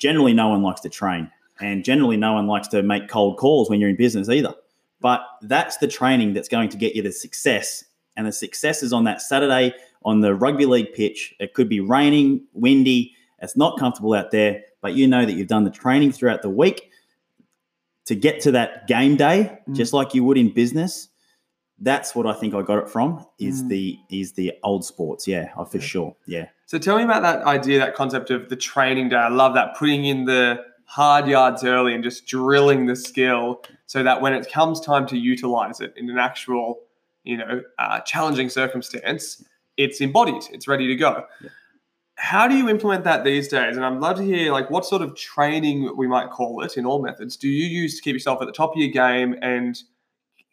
generally 0.00 0.32
no 0.32 0.48
one 0.48 0.62
likes 0.62 0.80
to 0.80 0.88
train 0.88 1.30
and 1.60 1.84
generally 1.84 2.16
no 2.16 2.32
one 2.32 2.48
likes 2.48 2.66
to 2.66 2.82
make 2.82 3.08
cold 3.08 3.36
calls 3.38 3.70
when 3.70 3.78
you're 3.80 3.90
in 3.90 3.96
business 3.96 4.28
either 4.28 4.52
but 5.00 5.22
that's 5.42 5.76
the 5.76 5.86
training 5.86 6.34
that's 6.34 6.48
going 6.48 6.68
to 6.68 6.76
get 6.76 6.96
you 6.96 7.02
the 7.02 7.12
success 7.12 7.84
and 8.16 8.26
the 8.26 8.32
success 8.32 8.82
is 8.82 8.92
on 8.92 9.04
that 9.04 9.22
saturday 9.22 9.72
on 10.04 10.20
the 10.20 10.34
rugby 10.34 10.66
league 10.66 10.92
pitch 10.92 11.34
it 11.38 11.54
could 11.54 11.68
be 11.68 11.78
raining 11.78 12.42
windy 12.52 13.14
it's 13.42 13.56
not 13.56 13.78
comfortable 13.78 14.12
out 14.12 14.30
there, 14.32 14.62
but 14.82 14.92
you 14.94 15.08
know 15.08 15.24
that 15.24 15.32
you've 15.32 15.48
done 15.48 15.64
the 15.64 15.70
training 15.70 16.12
throughout 16.12 16.42
the 16.42 16.50
week 16.50 16.90
to 18.04 18.14
get 18.14 18.40
to 18.40 18.52
that 18.52 18.86
game 18.86 19.16
day, 19.16 19.58
Mm. 19.68 19.74
just 19.74 19.92
like 19.92 20.14
you 20.14 20.24
would 20.24 20.36
in 20.36 20.50
business. 20.52 21.08
That's 21.80 22.14
what 22.14 22.26
I 22.26 22.34
think 22.34 22.54
I 22.54 22.62
got 22.62 22.78
it 22.78 22.88
from. 22.88 23.24
Is 23.38 23.62
Mm. 23.62 23.68
the 23.68 23.98
is 24.10 24.32
the 24.32 24.52
old 24.62 24.84
sports? 24.84 25.26
Yeah, 25.26 25.48
for 25.64 25.80
sure. 25.80 26.14
Yeah, 26.26 26.46
So 26.66 26.78
tell 26.78 26.96
me 26.98 27.04
about 27.04 27.22
that 27.22 27.42
idea, 27.46 27.78
that 27.78 27.94
concept 27.94 28.30
of 28.30 28.48
the 28.48 28.56
training 28.56 29.08
day. 29.08 29.16
I 29.16 29.28
love 29.28 29.54
that 29.54 29.76
putting 29.76 30.04
in 30.04 30.24
the 30.26 30.62
hard 30.84 31.26
yards 31.28 31.64
early 31.64 31.94
and 31.94 32.02
just 32.04 32.26
drilling 32.26 32.86
the 32.86 32.96
skill 32.96 33.62
so 33.86 34.02
that 34.02 34.20
when 34.20 34.34
it 34.34 34.50
comes 34.52 34.80
time 34.80 35.06
to 35.06 35.16
utilize 35.16 35.80
it 35.80 35.94
in 35.96 36.10
an 36.10 36.18
actual, 36.18 36.80
you 37.24 37.36
know, 37.36 37.62
uh, 37.78 38.00
challenging 38.00 38.48
circumstance, 38.48 39.42
it's 39.76 40.00
embodied, 40.00 40.42
it's 40.52 40.66
ready 40.68 40.86
to 40.88 40.96
go. 40.96 41.24
Yeah. 41.42 41.48
How 42.16 42.46
do 42.48 42.54
you 42.56 42.68
implement 42.68 43.04
that 43.04 43.24
these 43.24 43.48
days? 43.48 43.76
And 43.76 43.86
I'd 43.86 43.98
love 43.98 44.16
to 44.18 44.22
hear 44.22 44.52
like 44.52 44.68
what 44.68 44.84
sort 44.84 45.00
of 45.00 45.14
training 45.16 45.96
we 45.96 46.06
might 46.06 46.30
call 46.30 46.60
it 46.62 46.76
in 46.76 46.84
all 46.84 47.00
methods 47.00 47.36
do 47.36 47.48
you 47.48 47.66
use 47.66 47.96
to 47.96 48.02
keep 48.02 48.12
yourself 48.12 48.42
at 48.42 48.46
the 48.46 48.52
top 48.52 48.72
of 48.72 48.76
your 48.76 48.90
game 48.90 49.36
and 49.40 49.80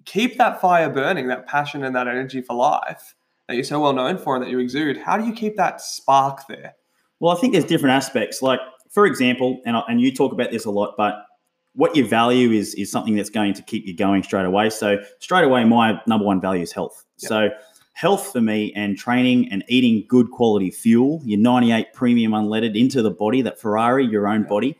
keep 0.08 0.38
that 0.38 0.60
fire 0.60 0.90
burning, 0.90 1.28
that 1.28 1.46
passion 1.48 1.84
and 1.84 1.96
that 1.96 2.08
energy 2.08 2.42
for 2.42 2.56
life 2.56 3.14
that 3.48 3.56
you're 3.56 3.64
so 3.64 3.80
well 3.80 3.94
known 3.94 4.18
for 4.18 4.36
and 4.36 4.44
that 4.44 4.50
you 4.50 4.58
exude? 4.60 4.98
How 4.98 5.18
do 5.18 5.26
you 5.26 5.34
keep 5.34 5.56
that 5.58 5.82
spark 5.82 6.48
there? 6.48 6.74
Well, 7.20 7.36
I 7.36 7.40
think 7.40 7.54
there's 7.54 7.66
different 7.66 7.94
aspects. 7.96 8.42
Like, 8.42 8.60
for 8.90 9.06
example, 9.06 9.62
and 9.66 9.76
I- 9.78 9.84
and 9.90 10.00
you 10.02 10.12
talk 10.14 10.32
about 10.32 10.50
this 10.52 10.66
a 10.66 10.72
lot, 10.72 10.96
but 10.98 11.26
what 11.74 11.96
you 11.96 12.06
value 12.08 12.52
is 12.52 12.74
is 12.76 12.90
something 12.92 13.16
that's 13.16 13.30
going 13.30 13.54
to 13.54 13.62
keep 13.62 13.86
you 13.86 13.96
going 13.96 14.24
straight 14.24 14.46
away. 14.46 14.70
So 14.70 14.98
straight 15.20 15.44
away, 15.44 15.64
my 15.66 16.02
number 16.08 16.26
one 16.26 16.42
value 16.42 16.64
is 16.64 16.72
health. 16.72 17.06
Yep. 17.20 17.30
So 17.30 17.50
health 17.94 18.32
for 18.32 18.42
me 18.42 18.72
and 18.76 18.98
training 18.98 19.52
and 19.52 19.64
eating 19.68 20.06
good 20.08 20.32
quality 20.32 20.72
fuel, 20.72 21.22
your 21.26 21.40
98 21.40 21.94
premium 21.94 22.32
unleaded 22.32 22.80
into 22.80 23.02
the 23.02 23.12
body, 23.12 23.42
that 23.42 23.60
Ferrari, 23.60 24.06
your 24.06 24.28
own 24.28 24.42
Yeah. 24.44 24.48
body. 24.48 24.78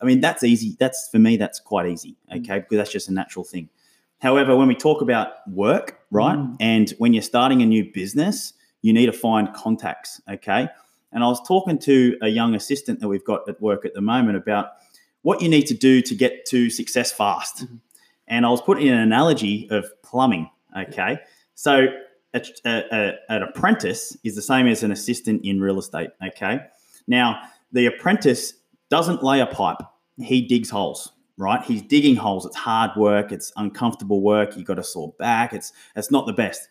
I 0.00 0.04
mean, 0.04 0.20
that's 0.20 0.42
easy. 0.44 0.76
That's 0.78 1.08
for 1.10 1.18
me, 1.18 1.36
that's 1.36 1.58
quite 1.60 1.86
easy. 1.86 2.16
Mm. 2.30 2.40
Okay, 2.40 2.58
because 2.60 2.76
that's 2.76 2.92
just 2.92 3.08
a 3.08 3.12
natural 3.12 3.44
thing. 3.44 3.68
However, 4.20 4.56
when 4.56 4.68
we 4.68 4.74
talk 4.74 5.02
about 5.02 5.28
work, 5.50 5.98
right, 6.10 6.38
Mm. 6.38 6.56
and 6.60 6.90
when 6.98 7.12
you're 7.12 7.22
starting 7.22 7.62
a 7.62 7.66
new 7.66 7.90
business, 7.92 8.52
you 8.82 8.92
need 8.92 9.06
to 9.06 9.12
find 9.12 9.52
contacts. 9.54 10.20
Okay. 10.30 10.68
And 11.12 11.22
I 11.24 11.28
was 11.28 11.40
talking 11.46 11.78
to 11.80 12.16
a 12.22 12.28
young 12.28 12.54
assistant 12.54 13.00
that 13.00 13.08
we've 13.08 13.24
got 13.24 13.48
at 13.48 13.60
work 13.60 13.84
at 13.84 13.94
the 13.94 14.00
moment 14.00 14.36
about 14.36 14.70
what 15.22 15.40
you 15.42 15.48
need 15.48 15.66
to 15.66 15.74
do 15.74 16.00
to 16.02 16.14
get 16.14 16.44
to 16.46 16.70
success 16.70 17.12
fast. 17.12 17.64
Mhm. 17.66 17.80
And 18.28 18.46
I 18.46 18.50
was 18.50 18.60
putting 18.60 18.88
an 18.88 18.98
analogy 18.98 19.68
of 19.70 19.86
plumbing. 20.02 20.50
Okay. 20.76 21.18
So 21.54 21.86
a, 22.34 22.42
a, 22.64 22.84
a- 22.92 23.14
an 23.28 23.42
apprentice 23.42 24.16
is 24.24 24.34
the 24.34 24.42
same 24.42 24.66
as 24.66 24.82
an 24.82 24.92
assistant 24.92 25.44
in 25.44 25.60
real 25.60 25.78
estate. 25.78 26.10
Okay. 26.28 26.60
Now, 27.06 27.40
the 27.72 27.86
apprentice 27.86 28.54
doesn't 28.90 29.22
lay 29.22 29.40
a 29.40 29.46
pipe, 29.46 29.78
he 30.18 30.42
digs 30.42 30.70
holes. 30.70 31.12
Right, 31.38 31.62
he's 31.62 31.82
digging 31.82 32.16
holes. 32.16 32.46
It's 32.46 32.56
hard 32.56 32.96
work. 32.96 33.30
It's 33.30 33.52
uncomfortable 33.56 34.22
work. 34.22 34.56
You 34.56 34.64
got 34.64 34.78
a 34.78 34.84
sore 34.84 35.12
back. 35.18 35.52
It's 35.52 35.70
it's 35.94 36.10
not 36.10 36.26
the 36.26 36.32
best. 36.32 36.68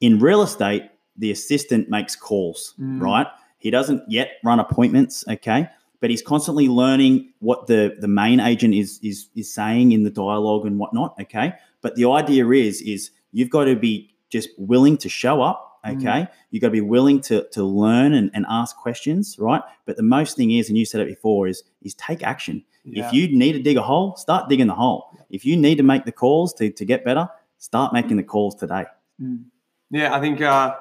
In 0.00 0.18
real 0.18 0.40
estate, 0.40 0.84
the 1.18 1.30
assistant 1.30 1.90
makes 1.90 2.16
calls. 2.16 2.74
Mm. 2.80 3.02
Right, 3.02 3.26
he 3.58 3.70
doesn't 3.70 4.02
yet 4.08 4.32
run 4.42 4.58
appointments. 4.58 5.22
Okay, 5.28 5.68
but 6.00 6.08
he's 6.08 6.22
constantly 6.22 6.66
learning 6.66 7.30
what 7.40 7.66
the 7.66 7.96
the 8.00 8.08
main 8.08 8.40
agent 8.40 8.72
is 8.74 8.98
is 9.02 9.28
is 9.36 9.52
saying 9.52 9.92
in 9.92 10.04
the 10.04 10.10
dialogue 10.10 10.64
and 10.64 10.78
whatnot. 10.78 11.14
Okay, 11.20 11.52
but 11.82 11.94
the 11.96 12.08
idea 12.10 12.48
is 12.48 12.80
is 12.80 13.10
you've 13.32 13.50
got 13.50 13.64
to 13.64 13.76
be 13.76 14.14
just 14.30 14.48
willing 14.56 14.96
to 14.98 15.10
show 15.10 15.42
up. 15.42 15.80
Mm. 15.84 15.96
Okay, 15.98 16.28
you 16.50 16.60
got 16.60 16.68
to 16.68 16.72
be 16.72 16.80
willing 16.80 17.20
to 17.22 17.46
to 17.52 17.62
learn 17.62 18.14
and, 18.14 18.30
and 18.32 18.46
ask 18.48 18.76
questions. 18.76 19.36
Right, 19.38 19.62
but 19.84 19.96
the 19.96 20.02
most 20.02 20.38
thing 20.38 20.52
is, 20.52 20.70
and 20.70 20.78
you 20.78 20.86
said 20.86 21.02
it 21.02 21.08
before, 21.08 21.48
is 21.48 21.62
is 21.82 21.94
take 21.94 22.22
action. 22.22 22.64
Yeah. 22.86 23.06
If 23.06 23.12
you 23.12 23.36
need 23.36 23.52
to 23.52 23.62
dig 23.62 23.76
a 23.76 23.82
hole, 23.82 24.16
start 24.16 24.48
digging 24.48 24.68
the 24.68 24.74
hole. 24.74 25.10
If 25.28 25.44
you 25.44 25.56
need 25.56 25.76
to 25.76 25.82
make 25.82 26.04
the 26.04 26.12
calls 26.12 26.54
to, 26.54 26.70
to 26.70 26.84
get 26.84 27.04
better, 27.04 27.28
start 27.58 27.92
making 27.92 28.16
the 28.16 28.22
calls 28.22 28.54
today. 28.54 28.84
Mm. 29.20 29.44
Yeah, 29.90 30.14
I 30.14 30.20
think 30.20 30.40
uh, 30.40 30.76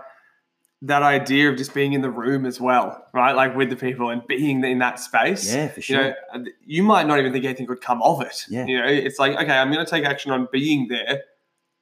that 0.83 1.01
idea 1.01 1.49
of 1.49 1.57
just 1.57 1.73
being 1.73 1.93
in 1.93 2.01
the 2.01 2.09
room 2.11 2.45
as 2.45 2.61
well, 2.61 3.05
right? 3.13 3.35
Like 3.35 3.55
with 3.55 3.69
the 3.69 3.75
people 3.75 4.09
and 4.09 4.25
being 4.27 4.63
in 4.63 4.79
that 4.79 4.99
space. 4.99 5.53
Yeah, 5.53 5.67
for 5.69 5.79
You 5.79 5.83
sure. 5.83 6.03
know, 6.03 6.13
uh, 6.33 6.39
you 6.63 6.83
might 6.83 7.07
not 7.07 7.17
even 7.19 7.31
think 7.33 7.45
anything 7.45 7.67
would 7.67 7.81
come 7.81 8.01
of 8.03 8.21
it. 8.21 8.45
Yeah. 8.49 8.65
You 8.65 8.77
know, 8.77 8.87
it's 8.87 9.17
like, 9.17 9.35
okay, 9.35 9.57
I'm 9.57 9.71
going 9.71 9.83
to 9.83 9.89
take 9.89 10.05
action 10.05 10.31
on 10.31 10.47
being 10.51 10.87
there. 10.87 11.23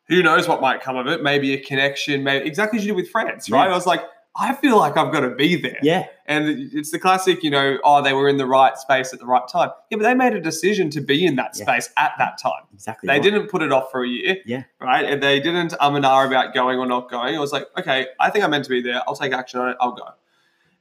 Who 0.08 0.22
knows 0.22 0.48
what 0.48 0.62
might 0.62 0.82
come 0.82 0.96
of 0.96 1.08
it? 1.08 1.24
Maybe 1.24 1.54
a 1.54 1.60
connection, 1.62 2.24
maybe 2.24 2.46
exactly 2.46 2.80
as 2.80 2.86
you 2.86 2.92
did 2.94 2.98
with 3.02 3.10
France, 3.10 3.50
right? 3.50 3.66
Yeah. 3.66 3.72
I 3.72 3.76
was 3.76 3.86
like, 3.86 4.02
I 4.36 4.56
feel 4.56 4.78
like 4.78 4.98
I've 4.98 5.12
got 5.14 5.20
to 5.20 5.30
be 5.36 5.56
there. 5.62 5.78
yeah, 5.84 6.08
And 6.26 6.48
it's 6.74 6.90
the 6.90 6.98
classic, 6.98 7.44
you 7.44 7.52
know, 7.52 7.78
oh, 7.84 8.02
they 8.02 8.14
were 8.14 8.28
in 8.28 8.38
the 8.38 8.48
right 8.48 8.76
space 8.78 9.14
at 9.14 9.20
the 9.20 9.28
right 9.28 9.48
time. 9.48 9.70
Yeah, 9.92 9.98
but 9.98 10.04
they 10.06 10.16
made 10.16 10.34
a 10.34 10.42
decision 10.42 10.90
to 10.92 11.02
be 11.02 11.24
in 11.24 11.36
that 11.36 11.52
Yeah. 11.56 11.64
space 11.66 11.90
at 11.98 12.14
that 12.18 12.40
time. 12.40 12.64
exactly. 12.74 13.06
They 13.08 13.14
right. 13.14 13.22
didn't 13.22 13.48
put 13.50 13.62
it 13.62 13.72
off 13.72 13.92
for 13.92 14.04
a 14.04 14.08
year. 14.08 14.38
Yeah. 14.46 14.64
Right. 14.80 15.06
And 15.06 15.22
they 15.22 15.40
didn't 15.40 15.76
um 15.80 15.96
and 15.96 16.04
ah 16.06 16.26
about 16.26 16.54
going 16.56 16.80
or 16.80 16.88
not 16.88 17.12
going. 17.12 17.36
It 17.36 17.38
was 17.38 17.52
like, 17.54 17.68
okay, 17.78 18.08
I 18.20 18.32
think 18.32 18.44
I'm 18.44 18.50
meant 18.50 18.64
to 18.64 18.72
be 18.72 18.82
there. 18.82 19.04
I'll 19.08 19.16
take 19.16 19.34
action 19.34 19.60
on 19.60 19.70
it. 19.70 19.78
I'll 19.80 19.92
go. 19.92 20.08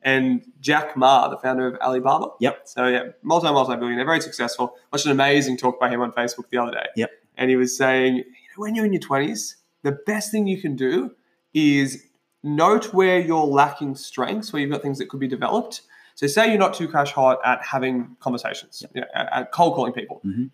And 0.04 0.42
Jack 0.60 0.96
Ma, 0.96 1.28
the 1.28 1.36
founder 1.36 1.66
of 1.68 1.80
Alibaba. 1.80 2.28
Yep. 2.40 2.62
So 2.64 2.86
yeah, 2.86 3.02
multi 3.22 3.46
multi 3.48 3.76
billionaire, 3.76 4.04
very 4.06 4.20
successful. 4.22 4.74
Watched 4.92 5.04
an 5.06 5.12
amazing 5.12 5.58
talk 5.58 5.78
by 5.78 5.90
him 5.90 6.00
on 6.00 6.10
Facebook 6.12 6.48
the 6.50 6.58
other 6.58 6.72
day. 6.72 6.86
Yep. 6.96 7.10
And 7.36 7.50
he 7.50 7.56
was 7.56 7.76
saying, 7.76 8.16
you 8.16 8.22
know, 8.24 8.56
when 8.56 8.74
you're 8.74 8.86
in 8.86 8.92
your 8.94 9.00
twenties, 9.02 9.56
the 9.82 9.92
best 9.92 10.30
thing 10.32 10.46
you 10.46 10.60
can 10.60 10.74
do 10.74 11.12
is 11.54 12.02
note 12.42 12.92
where 12.92 13.20
you're 13.20 13.44
lacking 13.44 13.94
strengths, 13.94 14.52
where 14.52 14.60
you've 14.60 14.70
got 14.70 14.82
things 14.82 14.98
that 14.98 15.08
could 15.08 15.20
be 15.20 15.28
developed. 15.28 15.82
So 16.14 16.26
say 16.26 16.48
you're 16.48 16.58
not 16.58 16.74
too 16.74 16.88
crash 16.88 17.12
hot 17.12 17.38
at 17.44 17.64
having 17.64 18.16
conversations, 18.20 18.82
you 18.94 19.00
know, 19.00 19.06
at, 19.14 19.32
at 19.32 19.52
cold 19.52 19.74
calling 19.74 19.92
people. 19.92 20.20
Mhm. 20.24 20.50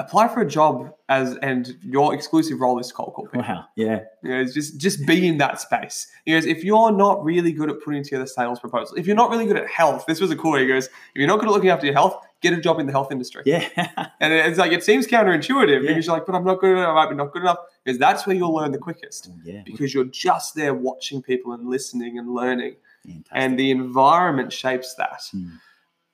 Apply 0.00 0.28
for 0.28 0.40
a 0.40 0.48
job 0.48 0.92
as 1.10 1.36
and 1.42 1.76
your 1.82 2.14
exclusive 2.14 2.58
role 2.58 2.78
is 2.78 2.90
cold 2.90 3.12
call 3.14 3.26
people. 3.26 3.42
Wow. 3.42 3.66
Yeah. 3.76 4.00
You 4.22 4.30
know, 4.30 4.40
it's 4.40 4.54
just 4.54 4.78
just 4.78 5.06
be 5.06 5.28
in 5.28 5.36
that 5.38 5.60
space. 5.60 6.06
He 6.24 6.32
goes, 6.32 6.46
if 6.46 6.64
you're 6.64 6.90
not 6.90 7.22
really 7.22 7.52
good 7.52 7.68
at 7.70 7.76
putting 7.84 8.02
together 8.02 8.26
sales 8.26 8.58
proposals, 8.58 8.98
if 8.98 9.06
you're 9.06 9.16
not 9.16 9.30
really 9.30 9.46
good 9.46 9.58
at 9.58 9.68
health, 9.68 10.06
this 10.06 10.20
was 10.20 10.30
a 10.30 10.36
cool. 10.36 10.56
He 10.56 10.66
goes, 10.66 10.86
if 10.86 10.92
you're 11.16 11.26
not 11.28 11.38
good 11.38 11.48
at 11.48 11.52
looking 11.52 11.70
after 11.70 11.84
your 11.86 11.94
health, 11.94 12.16
get 12.40 12.54
a 12.54 12.60
job 12.60 12.80
in 12.80 12.86
the 12.86 12.92
health 12.92 13.12
industry. 13.12 13.42
Yeah. 13.44 13.68
And 14.22 14.32
it's 14.32 14.58
like 14.58 14.72
it 14.72 14.82
seems 14.84 15.06
counterintuitive 15.06 15.82
Yeah. 15.82 15.88
because 15.88 16.06
you're 16.06 16.14
like, 16.16 16.26
but 16.26 16.34
I'm 16.34 16.44
not 16.44 16.60
good 16.60 16.72
enough. 16.76 16.88
I 16.88 16.94
might 16.94 17.10
be 17.10 17.16
not 17.16 17.32
good 17.32 17.42
enough. 17.42 17.58
Because 17.84 17.98
that's 17.98 18.26
where 18.26 18.36
you'll 18.36 18.54
learn 18.54 18.72
the 18.72 18.78
quickest 18.78 19.30
yeah. 19.44 19.62
because 19.64 19.94
you're 19.94 20.04
just 20.04 20.54
there 20.54 20.74
watching 20.74 21.22
people 21.22 21.52
and 21.52 21.68
listening 21.68 22.18
and 22.18 22.34
learning, 22.34 22.76
Fantastic. 23.04 23.32
and 23.32 23.58
the 23.58 23.70
environment 23.70 24.52
shapes 24.52 24.94
that. 24.96 25.22
Mm. 25.34 25.58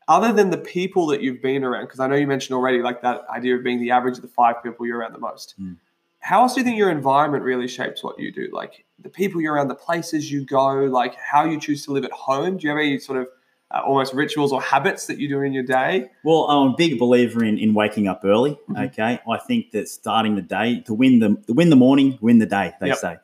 Other 0.09 0.33
than 0.33 0.51
the 0.51 0.59
people 0.59 1.07
that 1.07 1.21
you've 1.21 1.43
been 1.43 1.65
around, 1.65 1.85
because 1.87 1.99
I 2.01 2.07
know 2.07 2.15
you 2.15 2.27
mentioned 2.29 2.55
already, 2.57 2.81
like 2.81 3.03
that 3.03 3.23
idea 3.29 3.57
of 3.57 3.65
being 3.65 3.81
the 3.81 3.91
average 3.91 4.17
of 4.17 4.23
the 4.23 4.29
five 4.29 4.63
people 4.63 4.87
you're 4.87 4.99
around 4.99 5.13
the 5.15 5.19
most. 5.19 5.55
Mm. 5.61 5.77
How 6.21 6.43
else 6.43 6.55
do 6.55 6.61
you 6.61 6.65
think 6.65 6.77
your 6.77 6.91
environment 6.91 7.43
really 7.45 7.69
shapes 7.69 8.03
what 8.03 8.19
you 8.19 8.33
do? 8.33 8.49
Like 8.53 8.85
the 9.01 9.09
people 9.09 9.41
you're 9.41 9.55
around, 9.55 9.69
the 9.69 9.75
places 9.75 10.31
you 10.31 10.45
go, 10.45 10.73
like 10.85 11.15
how 11.17 11.45
you 11.45 11.59
choose 11.61 11.85
to 11.87 11.93
live 11.93 12.05
at 12.05 12.13
home. 12.13 12.57
Do 12.57 12.65
you 12.65 12.71
have 12.71 12.79
any 12.79 12.99
sort 12.99 13.21
of 13.21 13.29
uh, 13.73 13.81
almost 13.81 14.15
rituals 14.15 14.53
or 14.53 14.63
habits 14.63 15.07
that 15.07 15.19
you 15.19 15.29
do 15.29 15.41
in 15.43 15.53
your 15.53 15.65
day? 15.65 16.09
Well, 16.25 16.45
I'm 16.45 16.73
a 16.73 16.77
big 16.77 16.99
believer 16.99 17.45
in, 17.45 17.59
in 17.59 17.75
waking 17.75 18.07
up 18.07 18.23
early. 18.25 18.59
Mhm. 18.69 18.87
Okay, 18.89 19.19
I 19.29 19.39
think 19.39 19.73
that 19.73 19.89
starting 19.89 20.37
the 20.37 20.43
day 20.43 20.81
to 20.87 20.95
win 20.95 21.19
the 21.19 21.37
to 21.49 21.53
win 21.53 21.71
the 21.71 21.77
morning, 21.77 22.17
win 22.21 22.39
the 22.39 22.47
day. 22.47 22.73
They 22.81 22.89
Yep. 22.89 22.99
say. 22.99 23.17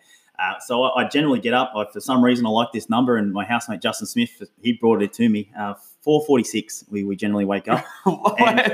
Uh, 0.42 0.58
so 0.58 0.82
I, 0.82 1.02
I 1.04 1.08
generally 1.08 1.38
get 1.40 1.54
up. 1.54 1.72
I, 1.76 1.84
for 1.92 2.00
some 2.00 2.24
reason, 2.24 2.44
I 2.46 2.50
like 2.50 2.72
this 2.72 2.90
number, 2.90 3.16
and 3.16 3.32
my 3.32 3.44
housemate 3.44 3.80
Justin 3.80 4.06
Smith, 4.08 4.42
he 4.60 4.72
brought 4.72 5.02
it 5.02 5.12
to 5.14 5.28
me. 5.28 5.50
Uh, 5.58 5.74
446, 6.02 6.86
we, 6.90 7.04
we 7.04 7.14
generally 7.14 7.44
wake 7.44 7.68
up. 7.68 7.84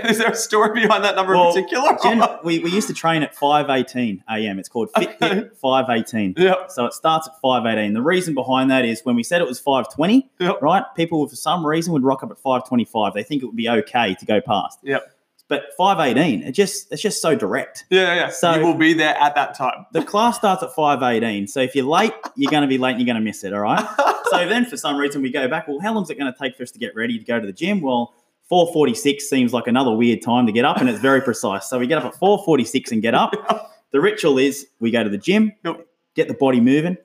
Is 0.07 0.17
there 0.17 0.31
a 0.31 0.35
story 0.35 0.81
behind 0.81 1.05
that 1.05 1.15
number 1.15 1.35
Well, 1.35 1.49
in 1.55 1.63
particular? 1.63 1.99
Gen- 2.03 2.23
we, 2.45 2.59
we 2.61 2.71
used 2.71 2.89
to 2.89 2.95
train 2.95 3.23
at 3.23 3.37
5.18 3.37 4.23
a.m. 4.31 4.59
It's 4.59 4.71
called 4.71 4.91
Fitbit 4.95 5.51
5.18. 5.63 6.39
Yep. 6.39 6.71
So 6.71 6.87
it 6.87 6.95
starts 6.95 7.29
at 7.29 7.35
5.18. 7.45 7.93
The 7.93 8.01
reason 8.01 8.33
behind 8.35 8.71
that 8.71 8.87
is 8.87 9.03
when 9.05 9.15
we 9.15 9.23
said 9.23 9.43
it 9.43 9.47
was 9.47 9.61
5.20, 9.61 10.23
Yep. 10.41 10.63
right? 10.63 10.85
People, 10.97 11.29
for 11.29 11.37
some 11.37 11.67
reason, 11.67 11.93
would 11.93 12.03
rock 12.03 12.23
up 12.23 12.31
at 12.31 12.39
5.25. 12.43 13.13
They 13.13 13.23
think 13.23 13.43
it 13.43 13.47
would 13.47 13.57
be 13.57 13.69
okay 13.69 14.15
to 14.15 14.25
go 14.25 14.41
past. 14.41 14.79
Yep. 14.83 15.15
But 15.49 15.65
5.18, 15.81 16.47
it 16.47 16.53
just 16.53 16.93
it's 16.93 17.01
just 17.01 17.23
so 17.23 17.35
direct. 17.35 17.87
Yeah, 17.89 18.15
yeah. 18.15 18.29
So- 18.29 18.55
you 18.57 18.65
will 18.67 18.75
be 18.75 18.93
there 18.93 19.17
at 19.17 19.35
that 19.35 19.57
time. 19.57 19.87
The 19.93 20.03
class 20.05 20.37
starts 20.37 20.63
at 20.63 20.71
5.18. 20.75 21.49
So 21.49 21.61
if 21.61 21.75
you're 21.75 21.87
late, 21.87 22.13
you're 22.37 22.51
going 22.51 22.63
to 22.63 22.69
be 22.69 22.77
late 22.79 22.93
and 22.93 23.01
you're 23.01 23.07
going 23.07 23.23
to 23.23 23.25
miss 23.25 23.45
it, 23.45 23.55
all 23.55 23.61
right? 23.61 23.87
so 24.31 24.47
then 24.47 24.67
for 24.67 24.77
some 24.77 24.97
reason 24.97 25.23
we 25.23 25.31
go 25.33 25.49
back, 25.49 25.67
well, 25.67 25.81
how 25.81 25.95
long 25.95 26.03
is 26.03 26.11
it 26.11 26.19
going 26.19 26.31
to 26.31 26.39
take 26.39 26.57
for 26.57 26.63
us 26.65 26.71
to 26.73 26.79
get 26.79 26.95
ready 26.95 27.19
to 27.19 27.25
go 27.25 27.41
to 27.41 27.47
the 27.47 27.53
gym? 27.53 27.81
Well, 27.81 28.15
4.46 28.53 29.21
seems 29.23 29.53
like 29.55 29.67
another 29.67 29.93
weird 29.93 30.23
time 30.23 30.47
to 30.47 30.53
get 30.53 30.65
up 30.65 30.79
and 30.79 30.89
it's 30.89 31.01
very 31.01 31.21
precise. 31.23 31.69
So 31.69 31.79
we 31.79 31.87
get 31.87 31.99
up 31.99 32.05
at 32.05 32.21
4.46 32.21 32.93
and 32.93 33.03
get 33.03 33.15
up. 33.15 33.33
The 33.91 34.03
ritual 34.03 34.37
is 34.37 34.67
we 34.81 34.91
go 34.91 35.03
to 35.03 35.09
the 35.09 35.17
gym, 35.17 35.51
get 36.15 36.29
the 36.29 36.35
body 36.35 36.61
moving. 36.61 36.99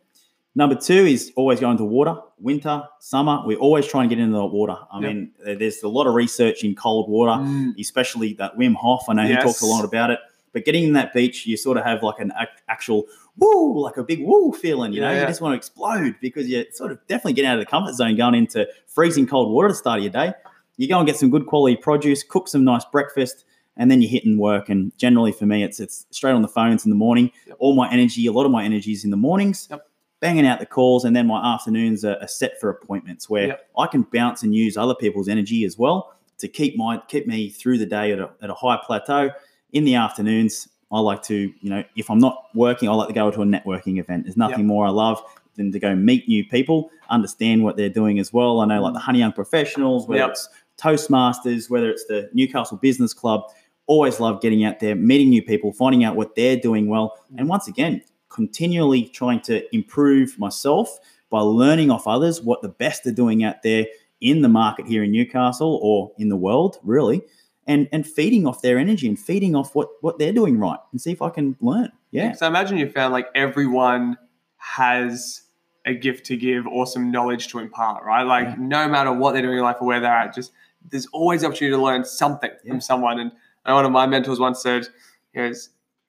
Number 0.55 0.75
two 0.75 0.93
is 1.05 1.31
always 1.35 1.59
going 1.59 1.77
to 1.77 1.83
water. 1.83 2.15
Winter, 2.39 2.83
summer, 2.99 3.41
we're 3.45 3.57
always 3.57 3.87
try 3.87 4.01
and 4.01 4.09
get 4.09 4.19
into 4.19 4.35
the 4.37 4.45
water. 4.45 4.75
I 4.91 4.99
Yep. 4.99 5.13
mean, 5.13 5.31
there's 5.43 5.81
a 5.81 5.87
lot 5.87 6.05
of 6.05 6.13
research 6.13 6.63
in 6.63 6.75
cold 6.75 7.09
water, 7.09 7.41
Mm. 7.43 7.73
especially 7.79 8.33
that 8.33 8.55
Wim 8.57 8.75
Hof. 8.75 9.05
I 9.09 9.13
know 9.13 9.23
he 9.23 9.35
talks 9.35 9.61
a 9.61 9.65
lot 9.65 9.83
about 9.83 10.11
it. 10.11 10.19
But 10.51 10.65
getting 10.65 10.83
in 10.83 10.93
that 10.93 11.11
beach, 11.13 11.47
you 11.47 11.57
sort 11.57 11.77
of 11.77 11.83
have 11.83 12.03
like 12.03 12.19
an 12.19 12.31
actual 12.69 13.05
woo, 13.39 13.81
like 13.81 13.97
a 13.97 14.03
big 14.03 14.23
woo 14.23 14.51
feeling. 14.51 14.93
You 14.93 15.01
know, 15.01 15.11
Yeah, 15.11 15.21
you 15.21 15.27
just 15.27 15.41
want 15.41 15.53
to 15.53 15.57
explode 15.57 16.15
because 16.21 16.47
you're 16.47 16.65
sort 16.71 16.91
of 16.91 16.99
definitely 17.07 17.33
getting 17.33 17.49
out 17.49 17.57
of 17.57 17.61
the 17.65 17.65
comfort 17.65 17.95
zone, 17.95 18.15
going 18.15 18.35
into 18.35 18.67
freezing 18.85 19.25
cold 19.25 19.51
water 19.51 19.69
to 19.69 19.73
start 19.73 19.97
of 19.97 20.03
your 20.03 20.11
day. 20.13 20.33
You 20.77 20.87
go 20.87 20.99
and 20.99 21.07
get 21.07 21.17
some 21.17 21.31
good 21.31 21.47
quality 21.47 21.75
produce, 21.75 22.21
cook 22.21 22.47
some 22.47 22.63
nice 22.63 22.85
breakfast, 22.85 23.45
and 23.75 23.89
then 23.89 24.03
you're 24.03 24.11
hitting 24.11 24.37
work. 24.37 24.69
And 24.69 24.95
generally 24.99 25.31
for 25.31 25.47
me, 25.47 25.63
it's 25.63 25.79
it's 25.79 26.05
straight 26.11 26.33
on 26.33 26.43
the 26.43 26.47
phones 26.47 26.85
in 26.85 26.91
the 26.91 26.95
morning. 26.95 27.31
Yep. 27.47 27.55
All 27.59 27.73
my 27.75 27.89
energy, 27.91 28.27
a 28.27 28.31
lot 28.31 28.45
of 28.45 28.51
my 28.51 28.63
energy 28.63 28.91
is 28.91 29.03
in 29.03 29.09
the 29.09 29.17
mornings. 29.17 29.67
Yep. 29.71 29.87
Banging 30.23 30.47
out 30.47 30.59
the 30.61 30.65
calls, 30.65 31.03
and 31.03 31.13
then 31.13 31.27
my 31.27 31.53
afternoons 31.53 32.05
are, 32.05 32.17
are 32.21 32.27
set 32.29 32.57
for 32.57 32.69
appointments 32.69 33.29
where 33.29 33.47
Yep. 33.47 33.69
I 33.77 33.87
can 33.87 34.03
bounce 34.03 34.41
and 34.41 34.55
use 34.55 34.77
other 34.77 34.95
people's 34.95 35.27
energy 35.27 35.65
as 35.65 35.77
well 35.77 36.13
to 36.37 36.47
keep 36.47 36.77
my 36.77 37.01
keep 37.09 37.27
me 37.27 37.49
through 37.49 37.77
the 37.77 37.85
day 37.85 38.13
at 38.13 38.19
a, 38.19 38.29
at 38.41 38.49
a 38.49 38.53
high 38.53 38.79
plateau. 38.85 39.31
In 39.73 39.83
the 39.83 39.95
afternoons, 39.95 40.69
I 40.93 41.01
like 41.01 41.23
to, 41.23 41.51
you 41.59 41.69
know, 41.69 41.83
if 41.97 42.09
I'm 42.09 42.19
not 42.19 42.45
working, 42.55 42.87
I 42.87 42.93
like 42.93 43.09
to 43.09 43.13
go 43.13 43.29
to 43.31 43.41
a 43.41 43.45
networking 43.45 43.99
event. 43.99 44.23
There's 44.23 44.37
nothing 44.37 44.59
Yep. 44.59 44.67
more 44.67 44.85
I 44.85 44.91
love 44.91 45.21
than 45.55 45.73
to 45.73 45.79
go 45.79 45.93
meet 45.93 46.25
new 46.29 46.45
people, 46.45 46.89
understand 47.09 47.61
what 47.61 47.75
they're 47.75 47.89
doing 47.89 48.17
as 48.17 48.31
well. 48.31 48.61
I 48.61 48.65
know 48.65 48.81
like 48.81 48.93
the 48.93 48.99
mm. 48.99 49.03
Hunter 49.03 49.19
Young 49.19 49.33
Professionals, 49.33 50.07
whether 50.07 50.21
Yep. 50.21 50.29
it's 50.29 50.49
Toastmasters, 50.77 51.69
whether 51.69 51.89
it's 51.89 52.05
the 52.05 52.29
Newcastle 52.33 52.77
Business 52.77 53.13
Club, 53.13 53.41
always 53.87 54.21
love 54.21 54.41
getting 54.41 54.63
out 54.63 54.79
there, 54.79 54.95
meeting 54.95 55.29
new 55.29 55.43
people, 55.43 55.73
finding 55.73 56.05
out 56.05 56.15
what 56.15 56.35
they're 56.35 56.57
doing 56.57 56.87
well. 56.87 57.17
Mm. 57.33 57.39
And 57.39 57.49
once 57.49 57.67
again, 57.67 58.01
continually 58.33 59.03
trying 59.05 59.39
to 59.41 59.63
improve 59.75 60.37
myself 60.39 60.99
by 61.29 61.39
learning 61.39 61.89
off 61.91 62.07
others 62.07 62.41
what 62.41 62.61
the 62.61 62.69
best 62.69 63.05
are 63.07 63.11
doing 63.11 63.43
out 63.43 63.63
there 63.63 63.85
in 64.21 64.41
the 64.41 64.49
market 64.49 64.85
here 64.87 65.03
in 65.03 65.11
Newcastle 65.11 65.79
or 65.81 66.11
in 66.17 66.29
the 66.29 66.35
world, 66.37 66.77
really, 66.83 67.21
and 67.67 67.87
and 67.91 68.05
feeding 68.07 68.45
off 68.47 68.61
their 68.61 68.77
energy 68.77 69.07
and 69.07 69.17
feeding 69.19 69.55
off 69.55 69.75
what 69.75 69.89
what 70.01 70.17
they're 70.19 70.33
doing 70.33 70.57
right 70.59 70.79
and 70.91 70.99
see 71.01 71.11
if 71.11 71.21
I 71.21 71.29
can 71.29 71.55
learn. 71.61 71.91
Yeah. 72.11 72.33
So 72.33 72.45
I 72.45 72.49
imagine 72.49 72.77
you 72.77 72.89
found 72.89 73.13
like 73.13 73.27
everyone 73.35 74.17
has 74.57 75.41
a 75.85 75.93
gift 75.93 76.25
to 76.27 76.37
give 76.37 76.65
or 76.67 76.87
some 76.87 77.11
knowledge 77.11 77.49
to 77.49 77.59
impart, 77.59 78.03
right? 78.05 78.23
Like 78.23 78.47
Yeah. 78.47 78.55
no 78.59 78.87
matter 78.87 79.11
what 79.11 79.33
they're 79.33 79.41
doing 79.41 79.57
in 79.57 79.63
life 79.63 79.77
or 79.81 79.87
where 79.87 79.99
they're 79.99 80.11
at, 80.11 80.33
just 80.33 80.51
there's 80.89 81.07
always 81.07 81.41
the 81.41 81.47
opportunity 81.47 81.75
to 81.75 81.81
learn 81.81 82.05
something 82.05 82.51
Yeah. 82.63 82.71
from 82.71 82.81
someone. 82.81 83.19
And 83.19 83.31
one 83.65 83.83
of 83.85 83.91
my 83.91 84.05
mentors 84.05 84.39
once 84.39 84.61
said, 84.61 84.87
you 85.33 85.41
know, 85.41 85.51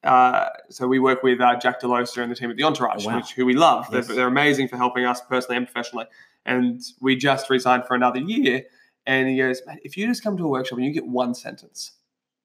uh, 0.05 0.49
so 0.71 0.87
we 0.87 0.99
work 0.99 1.23
with 1.23 1.41
uh, 1.41 1.57
Jack 1.59 1.81
Delosa 1.81 2.23
and 2.23 2.31
the 2.31 2.37
team 2.37 2.51
at 2.51 2.57
the 2.57 2.63
Entourage, 2.65 3.05
Oh, 3.07 3.11
wow. 3.11 3.17
which 3.17 3.33
who 3.33 3.45
we 3.47 3.55
love. 3.55 3.87
Yes. 3.93 4.07
They're, 4.07 4.17
they're 4.17 4.27
amazing 4.29 4.69
for 4.69 4.77
helping 4.77 5.05
us 5.05 5.21
personally 5.23 5.57
and 5.57 5.67
professionally. 5.67 6.07
And 6.47 6.83
we 7.01 7.17
just 7.17 7.49
resigned 7.51 7.87
for 7.87 7.95
another 7.95 8.21
year. 8.21 8.63
And 9.07 9.29
he 9.29 9.37
goes, 9.39 9.61
man, 9.67 9.79
if 9.83 9.97
you 9.97 10.07
just 10.07 10.23
come 10.23 10.37
to 10.37 10.45
a 10.45 10.49
workshop 10.49 10.79
and 10.79 10.87
you 10.87 10.93
get 10.93 11.07
one 11.07 11.35
sentence 11.35 11.93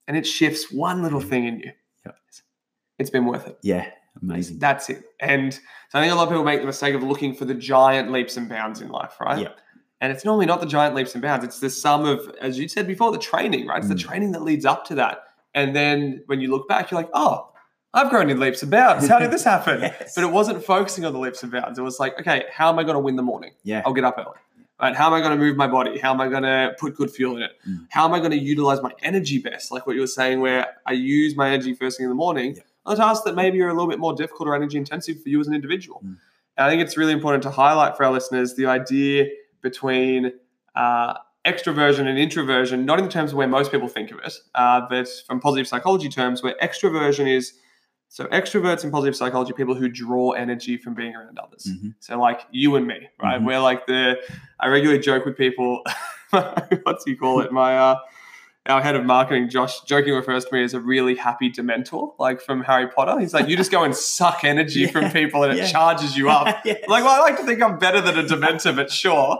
and 0.07 0.17
it 0.17 0.25
shifts 0.25 0.71
one 0.71 1.01
little 1.03 1.21
thing 1.21 1.45
in 1.45 1.59
you, 1.59 1.71
Yep. 2.05 2.15
it's 2.97 3.09
been 3.09 3.25
worth 3.25 3.47
it. 3.47 3.57
Yeah. 3.61 3.89
Amazing. 4.21 4.59
That's 4.59 4.89
it. 4.89 5.03
And 5.19 5.53
so 5.53 5.59
I 5.93 6.01
think 6.01 6.11
a 6.11 6.15
lot 6.15 6.23
of 6.23 6.29
people 6.29 6.43
make 6.43 6.59
the 6.61 6.65
mistake 6.65 6.95
of 6.95 7.03
looking 7.03 7.33
for 7.33 7.45
the 7.45 7.53
giant 7.53 8.11
leaps 8.11 8.35
and 8.37 8.49
bounds 8.49 8.81
in 8.81 8.89
life, 8.89 9.13
right? 9.21 9.39
Yep. 9.39 9.57
And 10.01 10.11
it's 10.11 10.23
normally 10.25 10.45
not 10.45 10.59
the 10.61 10.65
giant 10.65 10.95
leaps 10.95 11.13
and 11.13 11.21
bounds. 11.21 11.45
It's 11.45 11.59
the 11.59 11.69
sum 11.69 12.05
of, 12.05 12.33
as 12.41 12.57
you 12.57 12.67
said 12.67 12.87
before, 12.87 13.11
the 13.11 13.17
training, 13.17 13.67
right? 13.67 13.79
It's 13.79 13.87
the 13.89 13.95
Mm. 13.95 13.99
training 13.99 14.31
that 14.33 14.41
leads 14.43 14.65
up 14.65 14.85
to 14.87 14.95
that. 14.95 15.23
And 15.59 15.75
then 15.75 16.23
when 16.27 16.39
you 16.41 16.49
look 16.51 16.67
back, 16.67 16.89
you're 16.91 16.99
like, 16.99 17.09
oh, 17.13 17.49
I've 17.93 18.09
grown 18.09 18.29
in 18.29 18.39
leaps 18.39 18.61
and 18.61 18.71
bounds. 18.71 19.07
How 19.07 19.19
did 19.19 19.31
this 19.31 19.43
happen? 19.43 19.81
Yes. 19.81 20.13
But 20.15 20.23
it 20.23 20.31
wasn't 20.31 20.63
focusing 20.63 21.05
on 21.05 21.13
the 21.13 21.19
leaps 21.19 21.41
and 21.43 21.51
bounds. 21.51 21.79
It 21.79 21.81
was 21.81 21.99
like, 21.99 22.19
okay, 22.19 22.45
how 22.51 22.69
am 22.69 22.77
I 22.79 22.83
going 22.83 22.93
to 22.95 22.99
win 22.99 23.15
the 23.15 23.23
morning? 23.23 23.51
Yeah. 23.63 23.81
I'll 23.85 23.93
get 23.93 24.03
up 24.03 24.15
early. 24.17 24.37
Right? 24.81 24.95
How 24.95 25.07
am 25.07 25.13
I 25.13 25.19
going 25.19 25.31
to 25.31 25.37
move 25.37 25.57
my 25.57 25.67
body? 25.67 25.97
How 25.99 26.13
am 26.13 26.21
I 26.21 26.29
going 26.29 26.43
to 26.43 26.73
put 26.79 26.95
good 26.95 27.11
fuel 27.11 27.35
in 27.35 27.43
it? 27.43 27.51
Mm. 27.67 27.87
How 27.89 28.05
am 28.05 28.13
I 28.13 28.19
going 28.19 28.31
to 28.31 28.37
utilize 28.39 28.81
my 28.81 28.91
energy 29.01 29.37
best? 29.39 29.71
Like 29.71 29.85
what 29.87 29.95
you 29.95 30.01
were 30.01 30.07
saying, 30.07 30.39
where 30.39 30.67
I 30.85 30.93
use 30.93 31.35
my 31.35 31.49
energy 31.49 31.73
first 31.73 31.97
thing 31.97 32.05
in 32.05 32.09
the 32.09 32.15
morning 32.15 32.55
Yeah. 32.55 32.61
on 32.85 32.95
tasks 32.95 33.25
that 33.25 33.35
maybe 33.35 33.59
are 33.61 33.67
a 33.67 33.73
little 33.73 33.89
bit 33.89 33.99
more 33.99 34.13
difficult 34.13 34.47
or 34.47 34.55
energy 34.55 34.77
intensive 34.77 35.21
for 35.21 35.27
you 35.29 35.39
as 35.41 35.47
an 35.47 35.53
individual. 35.53 35.99
Mm. 36.05 36.15
And 36.57 36.65
I 36.65 36.69
think 36.69 36.81
it's 36.81 36.95
really 36.95 37.11
important 37.13 37.43
to 37.43 37.49
highlight 37.51 37.97
for 37.97 38.05
our 38.05 38.11
listeners 38.11 38.55
the 38.55 38.67
idea 38.67 39.25
between 39.61 40.31
uh, 40.75 41.15
extroversion 41.45 42.07
and 42.07 42.17
introversion, 42.17 42.85
not 42.85 42.99
in 42.99 43.05
the 43.05 43.11
terms 43.11 43.31
of 43.31 43.37
where 43.37 43.47
most 43.47 43.71
people 43.71 43.87
think 43.87 44.11
of 44.11 44.19
it, 44.19 44.33
uh, 44.55 44.81
but 44.89 45.07
from 45.25 45.39
positive 45.39 45.67
psychology 45.67 46.09
terms, 46.09 46.43
where 46.43 46.55
extroversion 46.61 47.27
is 47.27 47.53
so 48.11 48.25
extroverts 48.25 48.83
in 48.83 48.89
positive 48.89 49.15
psychology, 49.15 49.53
people 49.53 49.75
who 49.75 49.87
draw 49.87 50.31
energy 50.31 50.77
from 50.77 50.95
being 50.95 51.15
around 51.15 51.37
others. 51.37 51.67
Mhm. 51.69 51.93
So 51.99 52.19
like 52.19 52.41
you 52.51 52.75
and 52.75 52.87
me, 52.87 53.07
right? 53.21 53.39
Mhm. 53.39 53.45
We're 53.45 53.59
like 53.59 53.85
the 53.85 54.19
I 54.59 54.67
regularly 54.67 54.99
joke 54.99 55.25
with 55.25 55.37
people. 55.37 55.83
what's 56.83 57.05
he 57.05 57.15
call 57.15 57.39
it? 57.41 57.51
My 57.51 57.77
uh, 57.77 57.99
our 58.65 58.81
head 58.81 58.95
of 58.95 59.05
marketing, 59.05 59.49
Josh, 59.49 59.81
joking 59.81 60.13
refers 60.13 60.45
to 60.45 60.53
me 60.53 60.63
as 60.63 60.73
a 60.73 60.79
really 60.79 61.15
happy 61.15 61.51
dementor, 61.51 62.13
like 62.19 62.41
from 62.41 62.61
Harry 62.63 62.87
Potter. 62.87 63.19
He's 63.19 63.33
like, 63.33 63.47
you 63.47 63.55
just 63.57 63.71
go 63.71 63.83
and 63.83 63.95
suck 63.95 64.43
energy 64.43 64.85
from 64.91 65.11
people 65.11 65.43
and 65.43 65.57
it 65.57 65.67
charges 65.69 66.17
you 66.17 66.29
up. 66.29 66.47
Yes. 66.65 66.83
Like, 66.87 67.03
well, 67.03 67.13
I 67.13 67.19
like 67.19 67.37
to 67.37 67.45
think 67.45 67.61
I'm 67.63 67.79
better 67.79 68.01
than 68.01 68.17
a 68.19 68.23
dementor, 68.23 68.75
but 68.75 68.91
sure. 68.91 69.39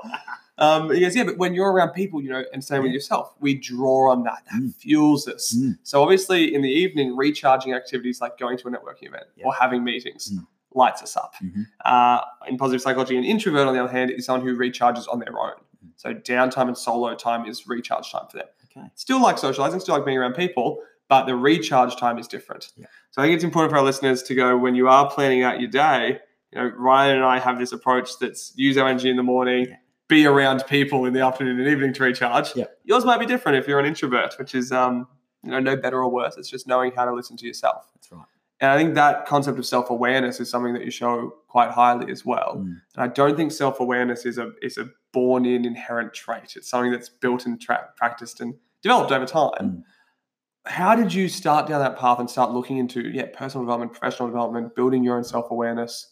Um, 0.59 0.91
he 0.91 0.99
goes, 0.99 1.15
yeah, 1.15 1.23
but 1.23 1.37
when 1.37 1.53
you're 1.53 1.71
around 1.71 1.91
people, 1.91 2.21
you 2.21 2.29
know, 2.29 2.43
and 2.53 2.63
same 2.63 2.83
with 2.83 2.91
yourself, 2.91 3.33
we 3.39 3.55
draw 3.55 4.11
on 4.11 4.23
that. 4.23 4.43
That 4.51 4.61
Mm. 4.61 4.75
fuels 4.75 5.27
us. 5.27 5.55
Mm. 5.57 5.77
So 5.83 6.01
obviously, 6.03 6.53
in 6.53 6.61
the 6.61 6.69
evening, 6.69 7.15
recharging 7.15 7.73
activities 7.73 8.19
like 8.21 8.37
going 8.37 8.57
to 8.57 8.67
a 8.67 8.71
networking 8.71 9.07
event 9.07 9.23
Yeah. 9.37 9.45
or 9.45 9.53
having 9.53 9.83
meetings 9.83 10.31
Mm. 10.31 10.45
lights 10.75 11.01
us 11.01 11.15
up. 11.17 11.33
Mhm. 11.41 11.65
Uh, 11.85 12.21
in 12.47 12.57
positive 12.57 12.81
psychology, 12.81 13.17
an 13.17 13.23
introvert, 13.23 13.67
on 13.67 13.73
the 13.73 13.81
other 13.83 13.91
hand, 13.91 14.11
is 14.11 14.25
someone 14.25 14.45
who 14.47 14.55
recharges 14.57 15.05
on 15.11 15.19
their 15.19 15.39
own. 15.39 15.53
Mm. 15.83 15.91
So 15.95 16.13
downtime 16.13 16.67
and 16.67 16.77
solo 16.77 17.15
time 17.15 17.45
is 17.45 17.65
recharge 17.67 18.11
time 18.11 18.27
for 18.29 18.37
them. 18.37 18.47
Okay. 18.75 18.85
Still 18.95 19.21
like 19.21 19.37
socializing, 19.37 19.79
still 19.79 19.95
like 19.95 20.05
being 20.05 20.17
around 20.17 20.33
people, 20.33 20.79
but 21.07 21.25
the 21.25 21.35
recharge 21.35 21.95
time 21.95 22.17
is 22.19 22.27
different. 22.27 22.71
Yeah. 22.77 22.85
So 23.11 23.21
I 23.21 23.25
think 23.25 23.35
it's 23.35 23.43
important 23.43 23.71
for 23.71 23.77
our 23.77 23.83
listeners 23.83 24.21
to 24.23 24.35
go 24.35 24.57
when 24.57 24.75
you 24.75 24.87
are 24.89 25.09
planning 25.09 25.41
out 25.41 25.59
your 25.59 25.69
day. 25.71 26.19
You 26.51 26.59
know, 26.61 26.71
Ryan 26.77 27.15
and 27.17 27.25
I 27.25 27.39
have 27.39 27.57
this 27.59 27.71
approach 27.71 28.19
that's 28.19 28.51
use 28.55 28.77
our 28.77 28.87
energy 28.87 29.09
in 29.09 29.15
the 29.15 29.23
morning, 29.23 29.67
Yeah. 29.69 29.75
Be 30.09 30.25
around 30.25 30.65
people 30.67 31.05
in 31.05 31.13
the 31.13 31.21
afternoon 31.21 31.59
and 31.59 31.69
evening 31.69 31.93
to 31.93 32.03
recharge. 32.03 32.55
Yeah. 32.55 32.65
Yours 32.83 33.05
might 33.05 33.19
be 33.19 33.25
different 33.25 33.57
if 33.57 33.67
you're 33.67 33.79
an 33.79 33.85
introvert, 33.85 34.33
which 34.37 34.53
is 34.53 34.71
um, 34.73 35.07
you 35.43 35.51
know 35.51 35.59
no 35.59 35.77
better 35.77 36.03
or 36.03 36.09
worse. 36.11 36.35
It's 36.35 36.49
just 36.49 36.67
knowing 36.67 36.91
how 36.91 37.05
to 37.05 37.13
listen 37.13 37.37
to 37.37 37.47
yourself. 37.47 37.87
That's 37.95 38.11
right. 38.11 38.25
And 38.59 38.71
I 38.71 38.77
think 38.77 38.95
that 38.95 39.25
concept 39.25 39.57
of 39.57 39.65
self 39.65 39.89
awareness 39.89 40.39
is 40.39 40.49
something 40.49 40.73
that 40.73 40.83
you 40.83 40.91
show 40.91 41.35
quite 41.47 41.71
highly 41.71 42.11
as 42.11 42.25
well. 42.25 42.55
Mm. 42.57 42.81
And 42.95 42.97
I 42.97 43.07
don't 43.07 43.37
think 43.37 43.51
self 43.51 43.79
awareness 43.79 44.25
is 44.25 44.37
a 44.37 44.51
is 44.61 44.77
a 44.77 44.89
born 45.13 45.45
in 45.45 45.63
inherent 45.63 46.13
trait. 46.13 46.55
It's 46.55 46.69
something 46.69 46.91
that's 46.91 47.09
built 47.09 47.45
and 47.45 47.61
tra- 47.61 47.89
practiced 47.95 48.41
and 48.41 48.53
developed 48.81 49.11
over 49.11 49.25
time. 49.25 49.51
Mm. 49.61 49.83
How 50.65 50.93
did 50.93 51.13
you 51.13 51.29
start 51.29 51.67
down 51.67 51.79
that 51.81 51.97
path 51.97 52.19
and 52.19 52.29
start 52.29 52.51
looking 52.51 52.77
into 52.77 53.09
yeah 53.09 53.27
personal 53.33 53.63
development, 53.63 53.93
professional 53.93 54.27
development, 54.27 54.75
building 54.75 55.03
your 55.03 55.17
own 55.17 55.23
self 55.23 55.51
awareness? 55.51 56.11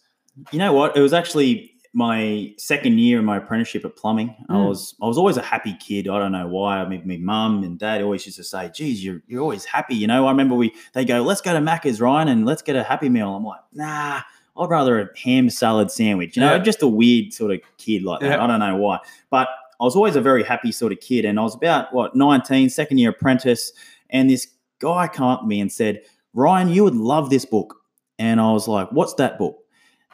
You 0.52 0.60
know 0.60 0.72
what? 0.72 0.96
It 0.96 1.02
was 1.02 1.14
actually 1.14 1.72
my 1.98 2.54
second 2.60 3.00
year 3.00 3.18
in 3.18 3.26
my 3.26 3.38
apprenticeship 3.38 3.84
at 3.84 3.96
plumbing. 3.96 4.36
I 4.50 4.54
Mm. 4.54 4.70
was 4.70 4.94
I 5.02 5.08
was 5.08 5.18
always 5.18 5.36
a 5.38 5.42
happy 5.42 5.74
kid. 5.80 6.08
I 6.08 6.20
don't 6.20 6.32
know 6.32 6.48
why. 6.48 6.78
I 6.80 6.88
mean, 6.88 7.02
my 7.08 7.18
mum 7.18 7.64
and 7.64 7.80
dad 7.80 8.04
always 8.04 8.24
used 8.24 8.38
to 8.38 8.44
say, 8.44 8.70
"Geez, 8.72 9.04
you're 9.04 9.24
you're 9.28 9.42
always 9.42 9.66
happy." 9.66 9.96
You 9.96 10.06
know, 10.06 10.28
I 10.28 10.30
remember 10.30 10.54
we 10.54 10.74
they 10.94 11.04
go, 11.06 11.24
"Let's 11.24 11.42
go 11.42 11.54
to 11.54 11.60
Macca's, 11.60 12.00
Ryan, 12.00 12.28
and 12.28 12.46
let's 12.46 12.62
get 12.62 12.76
a 12.76 12.84
Happy 12.84 13.10
Meal." 13.10 13.36
I'm 13.36 13.44
like, 13.44 13.62
"Nah." 13.74 14.22
I'd 14.60 14.70
rather 14.72 15.00
a 15.00 15.08
ham 15.24 15.50
salad 15.52 15.92
sandwich. 15.92 16.36
You 16.36 16.42
know, 16.42 16.54
Yeah. 16.56 16.58
Just 16.64 16.82
a 16.82 16.88
weird 16.88 17.32
sort 17.32 17.52
of 17.52 17.60
kid 17.78 18.02
like 18.04 18.22
that. 18.22 18.38
Yeah. 18.38 18.44
I 18.44 18.48
don't 18.48 18.60
know 18.60 18.76
why. 18.76 18.98
But 19.30 19.48
I 19.80 19.84
was 19.84 19.96
always 19.96 20.16
a 20.16 20.22
very 20.22 20.44
happy 20.44 20.72
sort 20.72 20.92
of 20.92 21.00
kid. 21.00 21.26
And 21.26 21.40
I 21.40 21.44
was 21.44 21.54
about, 21.54 21.94
what, 21.94 22.16
19, 22.16 22.70
second 22.72 22.98
year 22.98 23.12
apprentice. 23.12 23.72
And 24.10 24.32
this 24.32 24.48
guy 24.80 25.10
came 25.10 25.28
up 25.28 25.42
to 25.42 25.46
me 25.48 25.62
and 25.62 25.72
said, 25.72 26.02
Ryan, 26.34 26.70
you 26.70 26.84
would 26.84 26.96
love 26.96 27.30
this 27.30 27.46
book. 27.46 27.76
And 28.18 28.42
I 28.42 28.52
was 28.52 28.68
like, 28.68 28.92
what's 28.92 29.14
that 29.16 29.38
book? 29.38 29.58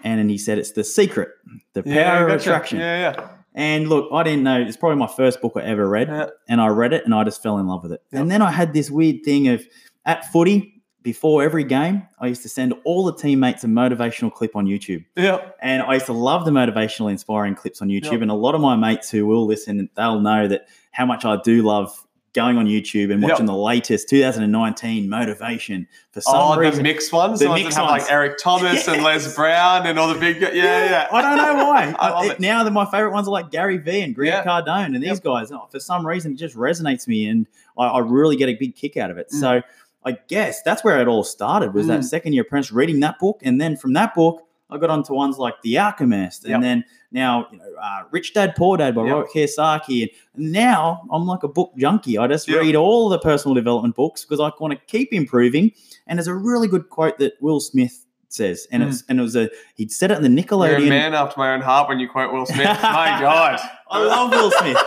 And 0.03 0.19
then 0.19 0.29
he 0.29 0.37
said 0.37 0.57
it's 0.57 0.71
the 0.71 0.83
secret, 0.83 1.29
the 1.73 1.83
power 1.83 1.93
Yeah, 1.93 2.21
of 2.23 2.27
gotcha. 2.27 2.41
attraction. 2.41 2.79
Yeah, 2.79 3.11
yeah. 3.15 3.27
And 3.55 3.87
look, 3.87 4.09
I 4.11 4.23
didn't 4.23 4.43
know 4.43 4.59
it's 4.61 4.77
probably 4.77 4.97
my 4.97 5.07
first 5.07 5.41
book 5.41 5.53
I 5.55 5.61
ever 5.61 5.87
read, 5.87 6.07
Yeah. 6.07 6.27
and 6.49 6.59
I 6.59 6.67
read 6.67 6.93
it 6.93 7.05
and 7.05 7.13
I 7.13 7.23
just 7.23 7.41
fell 7.43 7.57
in 7.59 7.67
love 7.67 7.83
with 7.83 7.91
it. 7.93 8.01
Yep. 8.11 8.21
And 8.21 8.31
then 8.31 8.41
I 8.41 8.51
had 8.51 8.73
this 8.73 8.89
weird 8.89 9.23
thing 9.23 9.47
of 9.47 9.63
at 10.05 10.31
footy 10.31 10.73
before 11.03 11.43
every 11.43 11.65
game, 11.65 12.01
I 12.19 12.27
used 12.27 12.41
to 12.43 12.49
send 12.49 12.73
all 12.85 13.03
the 13.03 13.13
teammates 13.13 13.63
a 13.65 13.67
motivational 13.67 14.31
clip 14.31 14.55
on 14.55 14.65
YouTube. 14.65 15.05
Yeah. 15.17 15.39
And 15.61 15.83
I 15.83 15.95
used 15.95 16.05
to 16.05 16.13
love 16.13 16.45
the 16.45 16.51
motivational, 16.51 17.11
inspiring 17.11 17.55
clips 17.55 17.81
on 17.81 17.89
YouTube. 17.89 18.13
Yep. 18.13 18.21
And 18.21 18.31
a 18.31 18.35
lot 18.35 18.55
of 18.55 18.61
my 18.61 18.77
mates 18.77 19.11
who 19.11 19.25
will 19.27 19.45
listen, 19.45 19.89
they'll 19.95 20.21
know 20.21 20.47
that 20.47 20.67
how 20.91 21.05
much 21.05 21.25
I 21.25 21.37
do 21.43 21.61
love 21.61 22.07
going 22.33 22.57
on 22.57 22.65
YouTube 22.65 23.11
and 23.11 23.21
Yep. 23.21 23.31
watching 23.31 23.45
the 23.45 23.55
latest 23.55 24.09
2019 24.09 25.07
motivation. 25.09 25.87
For 26.11 26.21
some 26.21 26.33
Oh, 26.35 26.71
the 26.71 26.81
mixed 26.83 27.13
ones, 27.13 27.39
the 27.39 27.45
the 27.45 27.49
ones 27.49 27.61
that 27.61 27.65
mixed 27.65 27.79
ones. 27.79 28.01
like 28.03 28.11
Eric 28.11 28.37
Thomas 28.41 28.87
and 28.87 29.03
Les 29.03 29.35
Brown 29.35 29.85
and 29.87 29.97
all 29.99 30.07
the 30.11 30.19
big, 30.19 30.41
yeah, 30.41 30.49
yeah. 30.53 30.85
yeah. 30.89 31.07
I 31.11 31.21
don't 31.21 31.37
know 31.57 31.65
why. 31.65 31.95
I 31.99 32.09
love 32.09 32.25
Uh, 32.25 32.31
it. 32.31 32.39
Now 32.39 32.63
that 32.63 32.71
my 32.71 32.85
favorite 32.85 33.11
ones 33.11 33.27
are 33.27 33.31
like 33.31 33.51
Gary 33.51 33.77
Vee 33.77 34.01
and 34.01 34.13
Grant 34.15 34.45
Yeah. 34.45 34.61
Cardone 34.61 34.87
and 34.87 34.95
these 35.03 35.09
Yep. 35.09 35.23
guys. 35.23 35.51
oh, 35.51 35.67
For 35.71 35.79
some 35.79 36.05
reason, 36.05 36.33
it 36.33 36.35
just 36.37 36.55
resonates 36.55 37.07
me, 37.07 37.27
and 37.27 37.47
I, 37.77 37.85
I 37.85 37.99
really 37.99 38.35
get 38.35 38.49
a 38.49 38.55
big 38.55 38.75
kick 38.75 38.97
out 38.97 39.11
of 39.11 39.17
it. 39.17 39.29
Mm. 39.33 39.39
So 39.39 39.61
I 40.05 40.17
guess 40.27 40.61
that's 40.63 40.83
where 40.83 40.99
it 41.01 41.07
all 41.07 41.23
started. 41.23 41.73
Was 41.73 41.87
that 41.87 42.01
Mm. 42.01 42.05
second 42.05 42.33
year 42.33 42.41
apprentice 42.43 42.71
reading 42.71 42.99
that 43.01 43.19
book, 43.19 43.39
and 43.43 43.61
then 43.61 43.77
from 43.77 43.93
that 43.93 44.13
book, 44.15 44.41
I 44.73 44.77
got 44.77 44.89
onto 44.89 45.13
ones 45.13 45.37
like 45.37 45.61
The 45.61 45.77
Alchemist, 45.77 46.43
and 46.43 46.51
Yep. 46.51 46.61
then 46.61 46.85
now 47.11 47.47
you 47.51 47.57
know 47.59 47.65
uh, 47.81 48.03
Rich 48.11 48.33
Dad 48.33 48.55
Poor 48.55 48.77
Dad 48.77 48.95
by 48.95 49.03
Yep. 49.03 49.11
Robert 49.13 49.29
Kiyosaki, 49.33 50.09
and 50.35 50.51
now 50.51 51.03
I'm 51.11 51.25
like 51.25 51.43
a 51.43 51.47
book 51.47 51.71
junkie. 51.77 52.17
I 52.17 52.27
just 52.27 52.47
Yep. 52.47 52.61
read 52.61 52.75
all 52.75 53.09
the 53.09 53.19
personal 53.19 53.53
development 53.55 53.95
books 53.95 54.25
because 54.25 54.39
I 54.39 54.51
want 54.59 54.73
to 54.73 54.79
keep 54.87 55.13
improving. 55.13 55.71
And 56.07 56.17
there's 56.19 56.27
a 56.27 56.33
really 56.35 56.67
good 56.67 56.89
quote 56.89 57.17
that 57.19 57.33
Will 57.41 57.59
Smith 57.59 58.05
says, 58.29 58.67
and 58.71 58.81
Mm. 58.83 58.87
it's 58.89 59.03
and 59.09 59.19
it 59.19 59.21
was 59.21 59.35
a 59.35 59.49
he'd 59.75 59.91
said 59.91 60.09
it 60.11 60.17
in 60.17 60.23
the 60.23 60.29
You're 60.29 60.39
a 60.39 60.43
Nickelodeon. 60.43 60.89
man 60.89 61.13
after 61.13 61.39
my 61.39 61.53
own 61.53 61.61
heart 61.61 61.87
when 61.87 61.99
you 61.99 62.09
quote 62.09 62.33
Will 62.33 62.45
Smith. 62.47 62.65
my 62.81 63.17
God. 63.21 63.59
I 63.91 64.03
love 64.03 64.31
Will 64.31 64.49
Smith. 64.51 64.77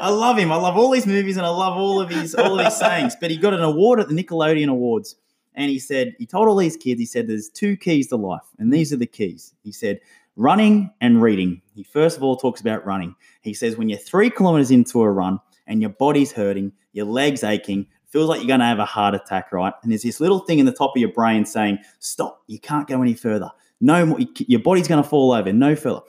I 0.00 0.08
love 0.08 0.36
him. 0.36 0.50
I 0.50 0.56
love 0.56 0.76
all 0.76 0.90
his 0.90 1.06
movies 1.06 1.36
and 1.36 1.46
I 1.46 1.50
love 1.50 1.76
all 1.76 2.00
of 2.00 2.10
his 2.10 2.34
all 2.34 2.58
of 2.58 2.64
his 2.64 2.74
sayings. 2.78 3.14
But 3.20 3.30
he 3.30 3.36
got 3.36 3.54
an 3.54 3.62
award 3.62 4.00
at 4.00 4.08
the 4.08 4.14
Nickelodeon 4.14 4.68
Awards. 4.68 5.14
And 5.54 5.70
he 5.70 5.78
said, 5.78 6.14
he 6.18 6.26
told 6.26 6.48
all 6.48 6.56
these 6.56 6.76
kids, 6.76 6.98
he 6.98 7.06
said, 7.06 7.28
there's 7.28 7.48
two 7.48 7.76
keys 7.76 8.08
to 8.08 8.16
life. 8.16 8.42
And 8.58 8.72
these 8.72 8.92
are 8.92 8.96
the 8.96 9.06
keys. 9.06 9.52
He 9.62 9.72
said, 9.72 10.00
running 10.36 10.90
and 11.00 11.20
reading. 11.20 11.60
He 11.74 11.82
first 11.82 12.16
of 12.16 12.22
all 12.22 12.36
talks 12.36 12.60
about 12.60 12.86
running. 12.86 13.14
He 13.42 13.52
says, 13.54 13.76
when 13.76 13.88
you're 13.88 13.98
three 13.98 14.30
kilometers 14.30 14.70
into 14.70 15.02
a 15.02 15.10
run 15.10 15.38
and 15.66 15.80
your 15.80 15.90
body's 15.90 16.32
hurting, 16.32 16.72
your 16.92 17.06
legs 17.06 17.44
aching, 17.44 17.86
feels 18.08 18.28
like 18.28 18.40
you're 18.40 18.48
going 18.48 18.60
to 18.60 18.66
have 18.66 18.78
a 18.78 18.84
heart 18.84 19.14
attack, 19.14 19.52
right? 19.52 19.72
And 19.82 19.92
there's 19.92 20.02
this 20.02 20.20
little 20.20 20.40
thing 20.40 20.58
in 20.58 20.66
the 20.66 20.72
top 20.72 20.92
of 20.96 21.00
your 21.00 21.12
brain 21.12 21.44
saying, 21.44 21.78
stop, 21.98 22.42
you 22.46 22.58
can't 22.58 22.86
go 22.88 23.00
any 23.02 23.14
further. 23.14 23.50
No 23.80 24.06
more, 24.06 24.18
your 24.36 24.60
body's 24.60 24.86
going 24.88 25.02
to 25.02 25.08
fall 25.08 25.32
over, 25.32 25.52
no 25.52 25.74
further. 25.76 26.00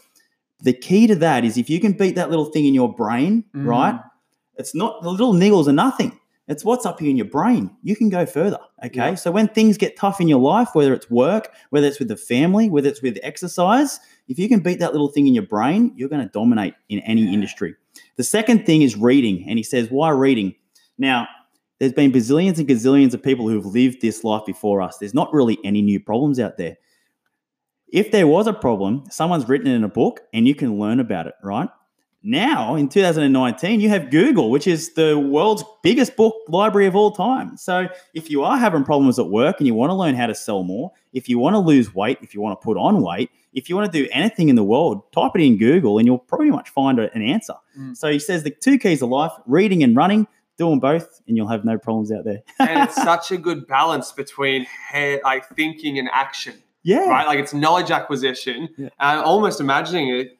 The 0.61 0.73
key 0.73 1.07
to 1.07 1.15
that 1.15 1.43
is 1.43 1.57
if 1.57 1.69
you 1.69 1.79
can 1.79 1.93
beat 1.93 2.15
that 2.15 2.29
little 2.29 2.45
thing 2.45 2.65
in 2.65 2.73
your 2.73 2.93
brain, 2.93 3.43
Mm. 3.55 3.65
right? 3.67 3.99
It's 4.55 4.75
not 4.75 5.01
the 5.01 5.09
little 5.09 5.33
niggles 5.33 5.67
are 5.67 5.73
nothing. 5.73 6.17
It's 6.47 6.65
what's 6.65 6.85
up 6.85 6.99
here 6.99 7.09
in 7.09 7.15
your 7.15 7.27
brain. 7.27 7.71
You 7.83 7.95
can 7.95 8.09
go 8.09 8.25
further. 8.25 8.59
Okay. 8.83 8.97
Yeah. 8.97 9.15
So 9.15 9.31
when 9.31 9.47
things 9.47 9.77
get 9.77 9.95
tough 9.95 10.19
in 10.19 10.27
your 10.27 10.41
life, 10.41 10.69
whether 10.73 10.93
it's 10.93 11.09
work, 11.09 11.53
whether 11.69 11.87
it's 11.87 11.99
with 11.99 12.09
the 12.09 12.17
family, 12.17 12.69
whether 12.69 12.89
it's 12.89 13.01
with 13.01 13.17
exercise, 13.23 13.99
if 14.27 14.37
you 14.37 14.49
can 14.49 14.59
beat 14.59 14.79
that 14.79 14.91
little 14.91 15.07
thing 15.07 15.25
in 15.27 15.33
your 15.33 15.45
brain, 15.45 15.93
you're 15.95 16.09
going 16.09 16.21
to 16.25 16.31
dominate 16.31 16.73
in 16.89 16.99
any 16.99 17.21
Yeah. 17.21 17.31
industry. 17.31 17.75
The 18.17 18.23
second 18.23 18.65
thing 18.65 18.81
is 18.81 18.97
reading. 18.97 19.45
And 19.47 19.57
he 19.57 19.63
says, 19.63 19.89
why 19.89 20.09
reading? 20.09 20.53
Now, 20.97 21.27
there's 21.79 21.93
been 21.93 22.11
bazillions 22.11 22.59
and 22.59 22.67
gazillions 22.67 23.13
of 23.13 23.23
people 23.23 23.47
who've 23.47 23.65
lived 23.65 24.01
this 24.01 24.23
life 24.23 24.45
before 24.45 24.81
us. 24.81 24.97
There's 24.97 25.13
not 25.13 25.33
really 25.33 25.57
any 25.63 25.81
new 25.81 25.99
problems 25.99 26.39
out 26.39 26.57
there. 26.57 26.77
If 27.87 28.11
there 28.11 28.27
was 28.27 28.47
a 28.47 28.53
problem, 28.53 29.03
someone's 29.09 29.47
written 29.47 29.67
it 29.67 29.75
in 29.75 29.83
a 29.83 29.89
book 29.89 30.21
and 30.33 30.47
you 30.47 30.55
can 30.55 30.79
learn 30.79 30.99
about 30.99 31.27
it, 31.27 31.35
right? 31.43 31.69
Now, 32.25 32.75
in 32.75 32.87
2019, 32.87 33.81
you 33.81 33.89
have 33.89 34.09
Google, 34.09 34.49
which 34.49 34.65
is 34.65 34.93
the 34.93 35.19
world's 35.19 35.65
biggest 35.81 36.15
book 36.15 36.33
library 36.47 36.87
of 36.87 36.95
all 36.95 37.11
time. 37.11 37.57
So, 37.57 37.89
if 38.13 38.29
you 38.29 38.43
are 38.43 38.57
having 38.57 38.85
problems 38.85 39.19
at 39.19 39.27
work 39.27 39.57
and 39.59 39.67
you 39.67 39.73
want 39.73 39.89
to 39.89 39.93
learn 39.93 40.15
how 40.15 40.27
to 40.27 40.35
sell 40.35 40.63
more, 40.63 40.93
if 41.11 41.27
you 41.27 41.37
want 41.37 41.55
to 41.55 41.59
lose 41.59 41.93
weight, 41.93 42.19
if 42.21 42.33
you 42.33 42.39
want 42.39 42.59
to 42.59 42.63
put 42.63 42.77
on 42.77 43.01
weight, 43.01 43.29
if 43.51 43.67
you 43.67 43.75
want 43.75 43.91
to 43.91 44.03
do 44.03 44.07
anything 44.13 44.47
in 44.47 44.55
the 44.55 44.63
world, 44.63 45.11
type 45.11 45.33
it 45.35 45.41
in 45.41 45.57
Google 45.57 45.97
and 45.97 46.07
you'll 46.07 46.17
pretty 46.17 46.49
much 46.49 46.69
find 46.69 46.97
an 46.97 47.21
answer. 47.21 47.55
Mm. 47.77 47.97
So, 47.97 48.09
he 48.09 48.19
says 48.19 48.43
the 48.43 48.51
two 48.51 48.79
keys 48.79 49.01
of 49.01 49.09
life 49.09 49.33
reading 49.45 49.83
and 49.83 49.93
running, 49.93 50.25
do 50.57 50.69
them 50.69 50.79
both, 50.79 51.21
and 51.27 51.35
you'll 51.35 51.49
have 51.49 51.65
no 51.65 51.77
problems 51.77 52.09
out 52.09 52.23
there. 52.23 52.41
and 52.59 52.83
it's 52.87 52.95
such 52.95 53.33
a 53.33 53.37
good 53.37 53.67
balance 53.67 54.13
between 54.13 54.63
head, 54.63 55.19
like 55.25 55.49
thinking 55.49 55.99
and 55.99 56.09
action, 56.13 56.55
yeah. 56.83 57.09
right? 57.09 57.27
Like 57.27 57.39
it's 57.39 57.53
knowledge 57.53 57.91
acquisition. 57.91 58.69
Yeah. 58.77 58.89
And 58.97 59.19
almost 59.19 59.59
imagining 59.59 60.07
it, 60.07 60.39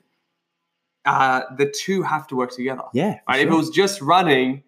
uh, 1.06 1.42
the 1.58 1.66
two 1.70 2.04
have 2.04 2.28
to 2.28 2.36
work 2.36 2.52
together. 2.52 2.84
Yeah. 2.94 3.20
Right? 3.28 3.42
If 3.42 3.48
it 3.48 3.56
was 3.56 3.70
just 3.70 4.02
running 4.02 4.64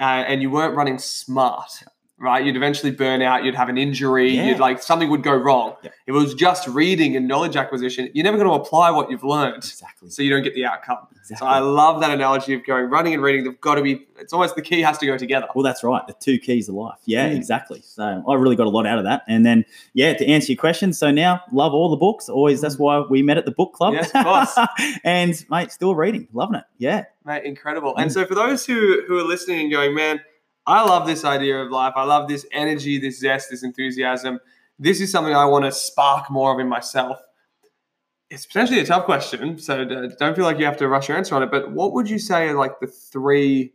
uh, 0.00 0.24
and 0.26 0.42
you 0.42 0.50
weren't 0.50 0.76
running 0.76 0.98
smart, 0.98 1.82
right? 2.18 2.44
You'd 2.44 2.56
eventually 2.56 2.92
burn 2.92 3.22
out. 3.22 3.44
You'd 3.44 3.54
have 3.56 3.68
an 3.68 3.76
injury. 3.76 4.30
Yeah. 4.36 4.46
You'd 4.46 4.58
like 4.60 4.82
something 4.82 5.10
would 5.10 5.22
go 5.22 5.34
wrong. 5.34 5.74
Yeah. 5.82 5.90
If 6.06 6.14
it 6.14 6.18
was 6.18 6.34
just 6.34 6.66
reading 6.68 7.16
and 7.16 7.26
knowledge 7.26 7.56
acquisition, 7.56 8.08
you're 8.14 8.24
never 8.24 8.36
going 8.38 8.48
to 8.48 8.54
apply 8.54 8.90
what 8.90 9.10
you've 9.10 9.24
learned, 9.24 9.56
Exactly. 9.56 10.10
so 10.10 10.22
you 10.22 10.30
don't 10.30 10.42
get 10.42 10.54
the 10.54 10.64
outcome. 10.64 10.98
exactly. 11.10 11.36
So 11.36 11.46
I 11.46 11.58
love 11.58 12.00
that 12.02 12.10
analogy 12.12 12.54
of 12.54 12.64
going 12.64 12.84
running 12.88 13.14
and 13.14 13.22
reading. 13.22 13.44
They've 13.44 13.60
got 13.60 13.74
to 13.76 13.82
be. 13.82 14.06
It's 14.18 14.32
almost 14.32 14.54
the 14.54 14.62
key 14.62 14.80
has 14.82 14.96
to 14.98 15.06
go 15.06 15.18
together. 15.18 15.48
Well, 15.54 15.64
that's 15.64 15.82
right. 15.82 16.06
The 16.06 16.14
two 16.14 16.38
keys 16.38 16.68
of 16.68 16.76
life. 16.76 16.98
Yeah, 17.04 17.28
Mm. 17.28 17.36
exactly. 17.36 17.80
So 17.82 18.22
I 18.28 18.34
really 18.34 18.54
got 18.56 18.66
a 18.66 18.70
lot 18.70 18.86
out 18.86 18.98
of 18.98 19.04
that. 19.04 19.22
And 19.26 19.44
then, 19.44 19.64
yeah, 19.92 20.14
to 20.14 20.26
answer 20.26 20.52
your 20.52 20.60
question, 20.60 20.92
so 20.92 21.10
now 21.10 21.40
love 21.52 21.74
all 21.74 21.90
the 21.90 21.96
books. 21.96 22.28
Always, 22.28 22.60
that's 22.60 22.78
why 22.78 23.00
we 23.00 23.22
met 23.22 23.38
at 23.38 23.44
the 23.44 23.50
book 23.50 23.72
club. 23.72 23.94
Mm. 23.94 23.96
Yes, 23.96 24.10
of 24.14 24.24
course. 24.24 24.68
and 25.04 25.44
mate, 25.50 25.72
still 25.72 25.94
reading, 25.94 26.28
loving 26.32 26.56
it. 26.56 26.64
Yeah, 26.78 27.04
Mate, 27.26 27.44
incredible. 27.44 27.94
Mm. 27.94 28.02
And 28.02 28.12
so 28.12 28.24
for 28.24 28.34
those 28.34 28.64
who 28.66 29.02
who 29.08 29.18
are 29.18 29.24
listening 29.24 29.60
and 29.60 29.72
going, 29.72 29.94
man, 29.94 30.20
I 30.66 30.82
love 30.84 31.06
this 31.06 31.24
idea 31.24 31.60
of 31.60 31.70
life. 31.70 31.92
I 31.96 32.04
love 32.04 32.28
this 32.28 32.46
energy, 32.52 32.98
this 32.98 33.18
zest, 33.20 33.50
this 33.50 33.62
enthusiasm. 33.62 34.40
This 34.78 35.00
is 35.00 35.12
something 35.12 35.34
I 35.34 35.44
want 35.44 35.64
to 35.66 35.72
spark 35.72 36.30
more 36.30 36.52
of 36.52 36.58
in 36.60 36.68
myself. 36.68 37.20
It's 38.30 38.46
potentially 38.46 38.80
a 38.80 38.86
tough 38.86 39.04
question, 39.04 39.58
so 39.58 39.84
don't 39.84 40.34
feel 40.34 40.44
like 40.44 40.58
you 40.58 40.64
have 40.64 40.78
to 40.78 40.88
rush 40.88 41.08
your 41.08 41.16
answer 41.18 41.34
on 41.34 41.42
it. 41.42 41.50
But 41.50 41.72
what 41.72 41.92
would 41.92 42.08
you 42.08 42.18
say 42.18 42.48
are 42.48 42.54
like 42.54 42.80
the 42.80 42.86
three 42.86 43.74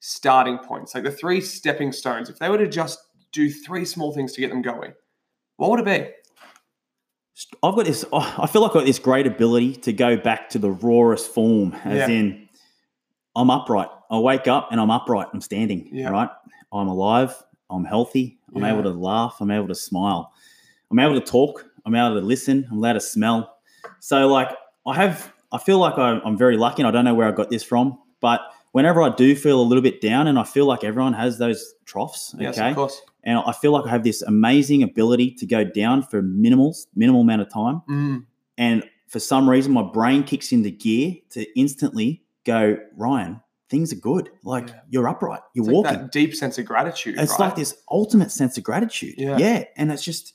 starting 0.00 0.58
points, 0.58 0.94
like 0.94 1.04
the 1.04 1.10
three 1.10 1.40
stepping 1.40 1.90
stones? 1.92 2.28
If 2.28 2.38
they 2.38 2.48
were 2.50 2.58
to 2.58 2.68
just 2.68 3.00
do 3.32 3.50
three 3.50 3.84
small 3.84 4.12
things 4.12 4.32
to 4.34 4.40
get 4.40 4.50
them 4.50 4.62
going, 4.62 4.92
what 5.56 5.70
would 5.70 5.80
it 5.80 5.86
be? 5.86 6.10
I've 7.62 7.74
got 7.74 7.86
this. 7.86 8.04
oh, 8.12 8.34
I 8.38 8.46
feel 8.46 8.62
like 8.62 8.70
I've 8.70 8.74
got 8.74 8.86
this 8.86 8.98
great 8.98 9.26
ability 9.26 9.76
to 9.76 9.92
go 9.92 10.16
back 10.16 10.50
to 10.50 10.58
the 10.58 10.70
rawest 10.70 11.32
form, 11.32 11.72
as 11.84 12.08
Yeah. 12.08 12.16
in, 12.16 12.47
I'm 13.38 13.50
upright. 13.50 13.88
I 14.10 14.18
wake 14.18 14.48
up 14.48 14.68
and 14.72 14.80
I'm 14.80 14.90
upright. 14.90 15.28
I'm 15.32 15.40
standing. 15.40 15.88
Yeah. 15.92 16.08
Right. 16.10 16.28
I'm 16.72 16.88
alive. 16.88 17.34
I'm 17.70 17.84
healthy. 17.84 18.38
I'm 18.54 18.62
Yeah. 18.62 18.72
able 18.72 18.82
to 18.84 18.90
laugh. 18.90 19.36
I'm 19.40 19.50
able 19.50 19.68
to 19.68 19.74
smile. 19.74 20.32
I'm 20.90 20.98
able 20.98 21.14
to 21.14 21.24
talk. 21.24 21.64
I'm 21.86 21.94
able 21.94 22.18
to 22.20 22.26
listen. 22.26 22.66
I'm 22.70 22.78
allowed 22.78 22.94
to 22.94 23.00
smell. 23.00 23.56
So, 24.00 24.26
like, 24.28 24.50
I 24.86 24.94
have. 24.94 25.32
I 25.52 25.58
feel 25.58 25.78
like 25.78 25.96
I'm, 25.96 26.20
I'm 26.26 26.36
very 26.36 26.56
lucky, 26.58 26.82
and 26.82 26.88
I 26.88 26.90
don't 26.90 27.04
know 27.06 27.14
where 27.14 27.26
I 27.28 27.30
got 27.30 27.48
this 27.48 27.62
from, 27.62 27.98
but 28.20 28.40
whenever 28.72 29.00
I 29.00 29.08
do 29.08 29.34
feel 29.34 29.60
a 29.60 29.62
little 29.62 29.80
bit 29.82 30.00
down, 30.02 30.26
and 30.26 30.38
I 30.38 30.44
feel 30.44 30.66
like 30.66 30.84
everyone 30.84 31.14
has 31.14 31.38
those 31.38 31.74
troughs. 31.86 32.34
Okay. 32.34 32.44
Yes, 32.44 32.58
of 32.58 32.74
course. 32.74 33.00
And 33.24 33.38
I 33.38 33.52
feel 33.52 33.72
like 33.72 33.86
I 33.86 33.90
have 33.90 34.04
this 34.04 34.20
amazing 34.22 34.82
ability 34.82 35.30
to 35.36 35.46
go 35.46 35.64
down 35.64 36.02
for 36.02 36.20
minimals, 36.22 36.86
minimal 36.94 37.22
amount 37.22 37.42
of 37.42 37.50
time. 37.52 37.80
Mm, 37.88 38.24
And 38.58 38.82
for 39.06 39.20
some 39.20 39.48
reason, 39.48 39.72
my 39.72 39.82
brain 39.82 40.22
kicks 40.22 40.52
into 40.52 40.70
gear 40.70 41.14
to 41.30 41.46
instantly 41.58 42.22
go, 42.52 42.78
Ryan, 42.96 43.40
things 43.70 43.92
are 43.92 43.96
good. 44.10 44.30
Like 44.42 44.68
Yeah. 44.68 44.80
you're 44.90 45.08
upright, 45.08 45.40
you're 45.54 45.64
it's 45.64 45.72
like 45.72 45.84
walking. 45.84 45.98
that 46.02 46.12
deep 46.12 46.34
sense 46.34 46.58
of 46.58 46.64
gratitude. 46.66 47.14
it's 47.18 47.32
right? 47.32 47.40
like 47.46 47.56
this 47.56 47.74
ultimate 47.90 48.30
sense 48.30 48.56
of 48.58 48.64
gratitude. 48.64 49.14
Yeah. 49.18 49.64
And 49.76 49.92
it's 49.92 50.02
just 50.04 50.34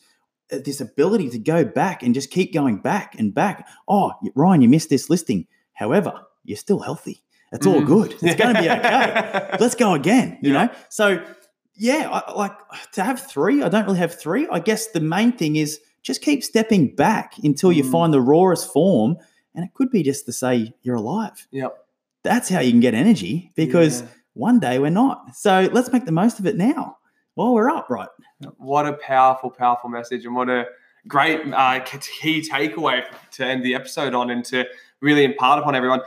uh, 0.51 0.57
this 0.63 0.79
ability 0.81 1.29
to 1.31 1.39
go 1.39 1.63
back 1.65 2.03
and 2.03 2.13
just 2.13 2.29
keep 2.29 2.53
going 2.53 2.77
back 2.77 3.15
and 3.19 3.33
back. 3.33 3.67
Oh, 3.87 4.11
Ryan, 4.35 4.61
you 4.61 4.69
missed 4.69 4.89
this 4.89 5.09
listing. 5.09 5.47
However, 5.73 6.13
you're 6.43 6.57
still 6.67 6.79
healthy. 6.79 7.23
It's 7.51 7.65
all 7.67 7.81
Mm. 7.81 7.85
good. 7.87 8.11
It's 8.21 8.35
going 8.41 8.55
to 8.55 8.61
be 8.61 8.69
okay 8.69 9.57
let's 9.59 9.75
go 9.75 9.93
again 9.93 10.37
you 10.41 10.51
Yeah. 10.53 10.65
know 10.65 10.69
so 10.89 11.23
yeah 11.75 12.09
I, 12.11 12.31
like 12.33 12.55
to 12.93 13.03
have 13.03 13.19
three 13.33 13.63
i 13.63 13.69
don't 13.69 13.85
really 13.85 13.99
have 13.99 14.13
three 14.19 14.47
i 14.51 14.59
guess 14.59 14.87
the 14.87 14.99
main 14.99 15.31
thing 15.31 15.55
is 15.55 15.79
just 16.03 16.21
keep 16.21 16.43
stepping 16.43 16.95
back 16.95 17.33
until 17.43 17.71
you 17.71 17.83
Mm. 17.83 17.91
find 17.91 18.13
the 18.13 18.21
rawest 18.21 18.71
form 18.73 19.17
and 19.55 19.63
it 19.65 19.73
could 19.75 19.89
be 19.91 20.01
just 20.03 20.25
to 20.25 20.33
say 20.33 20.73
you're 20.83 20.95
alive 20.95 21.47
Yep. 21.51 21.71
That's 22.23 22.49
how 22.49 22.59
you 22.59 22.71
can 22.71 22.79
get 22.79 22.93
energy 22.93 23.51
because 23.55 24.01
Yeah. 24.01 24.07
one 24.33 24.59
day 24.59 24.79
we're 24.79 24.89
not 24.89 25.35
so 25.35 25.69
let's 25.71 25.91
make 25.91 26.05
the 26.05 26.11
most 26.11 26.39
of 26.39 26.45
it 26.45 26.55
now 26.57 26.97
while 27.35 27.53
we're 27.53 27.69
up 27.69 27.89
right 27.89 28.09
What 28.57 28.85
a 28.87 28.93
powerful, 28.93 29.49
powerful 29.51 29.89
message, 29.89 30.25
and 30.25 30.35
what 30.35 30.49
a 30.49 30.65
great 31.07 31.41
uh, 31.53 31.79
key 31.81 32.41
takeaway 32.41 33.03
to 33.31 33.45
end 33.45 33.63
the 33.63 33.73
episode 33.75 34.13
on 34.13 34.29
and 34.29 34.43
to 34.45 34.65
really 35.01 35.23
impart 35.23 35.59
upon 35.59 35.75
everyone. 35.75 36.01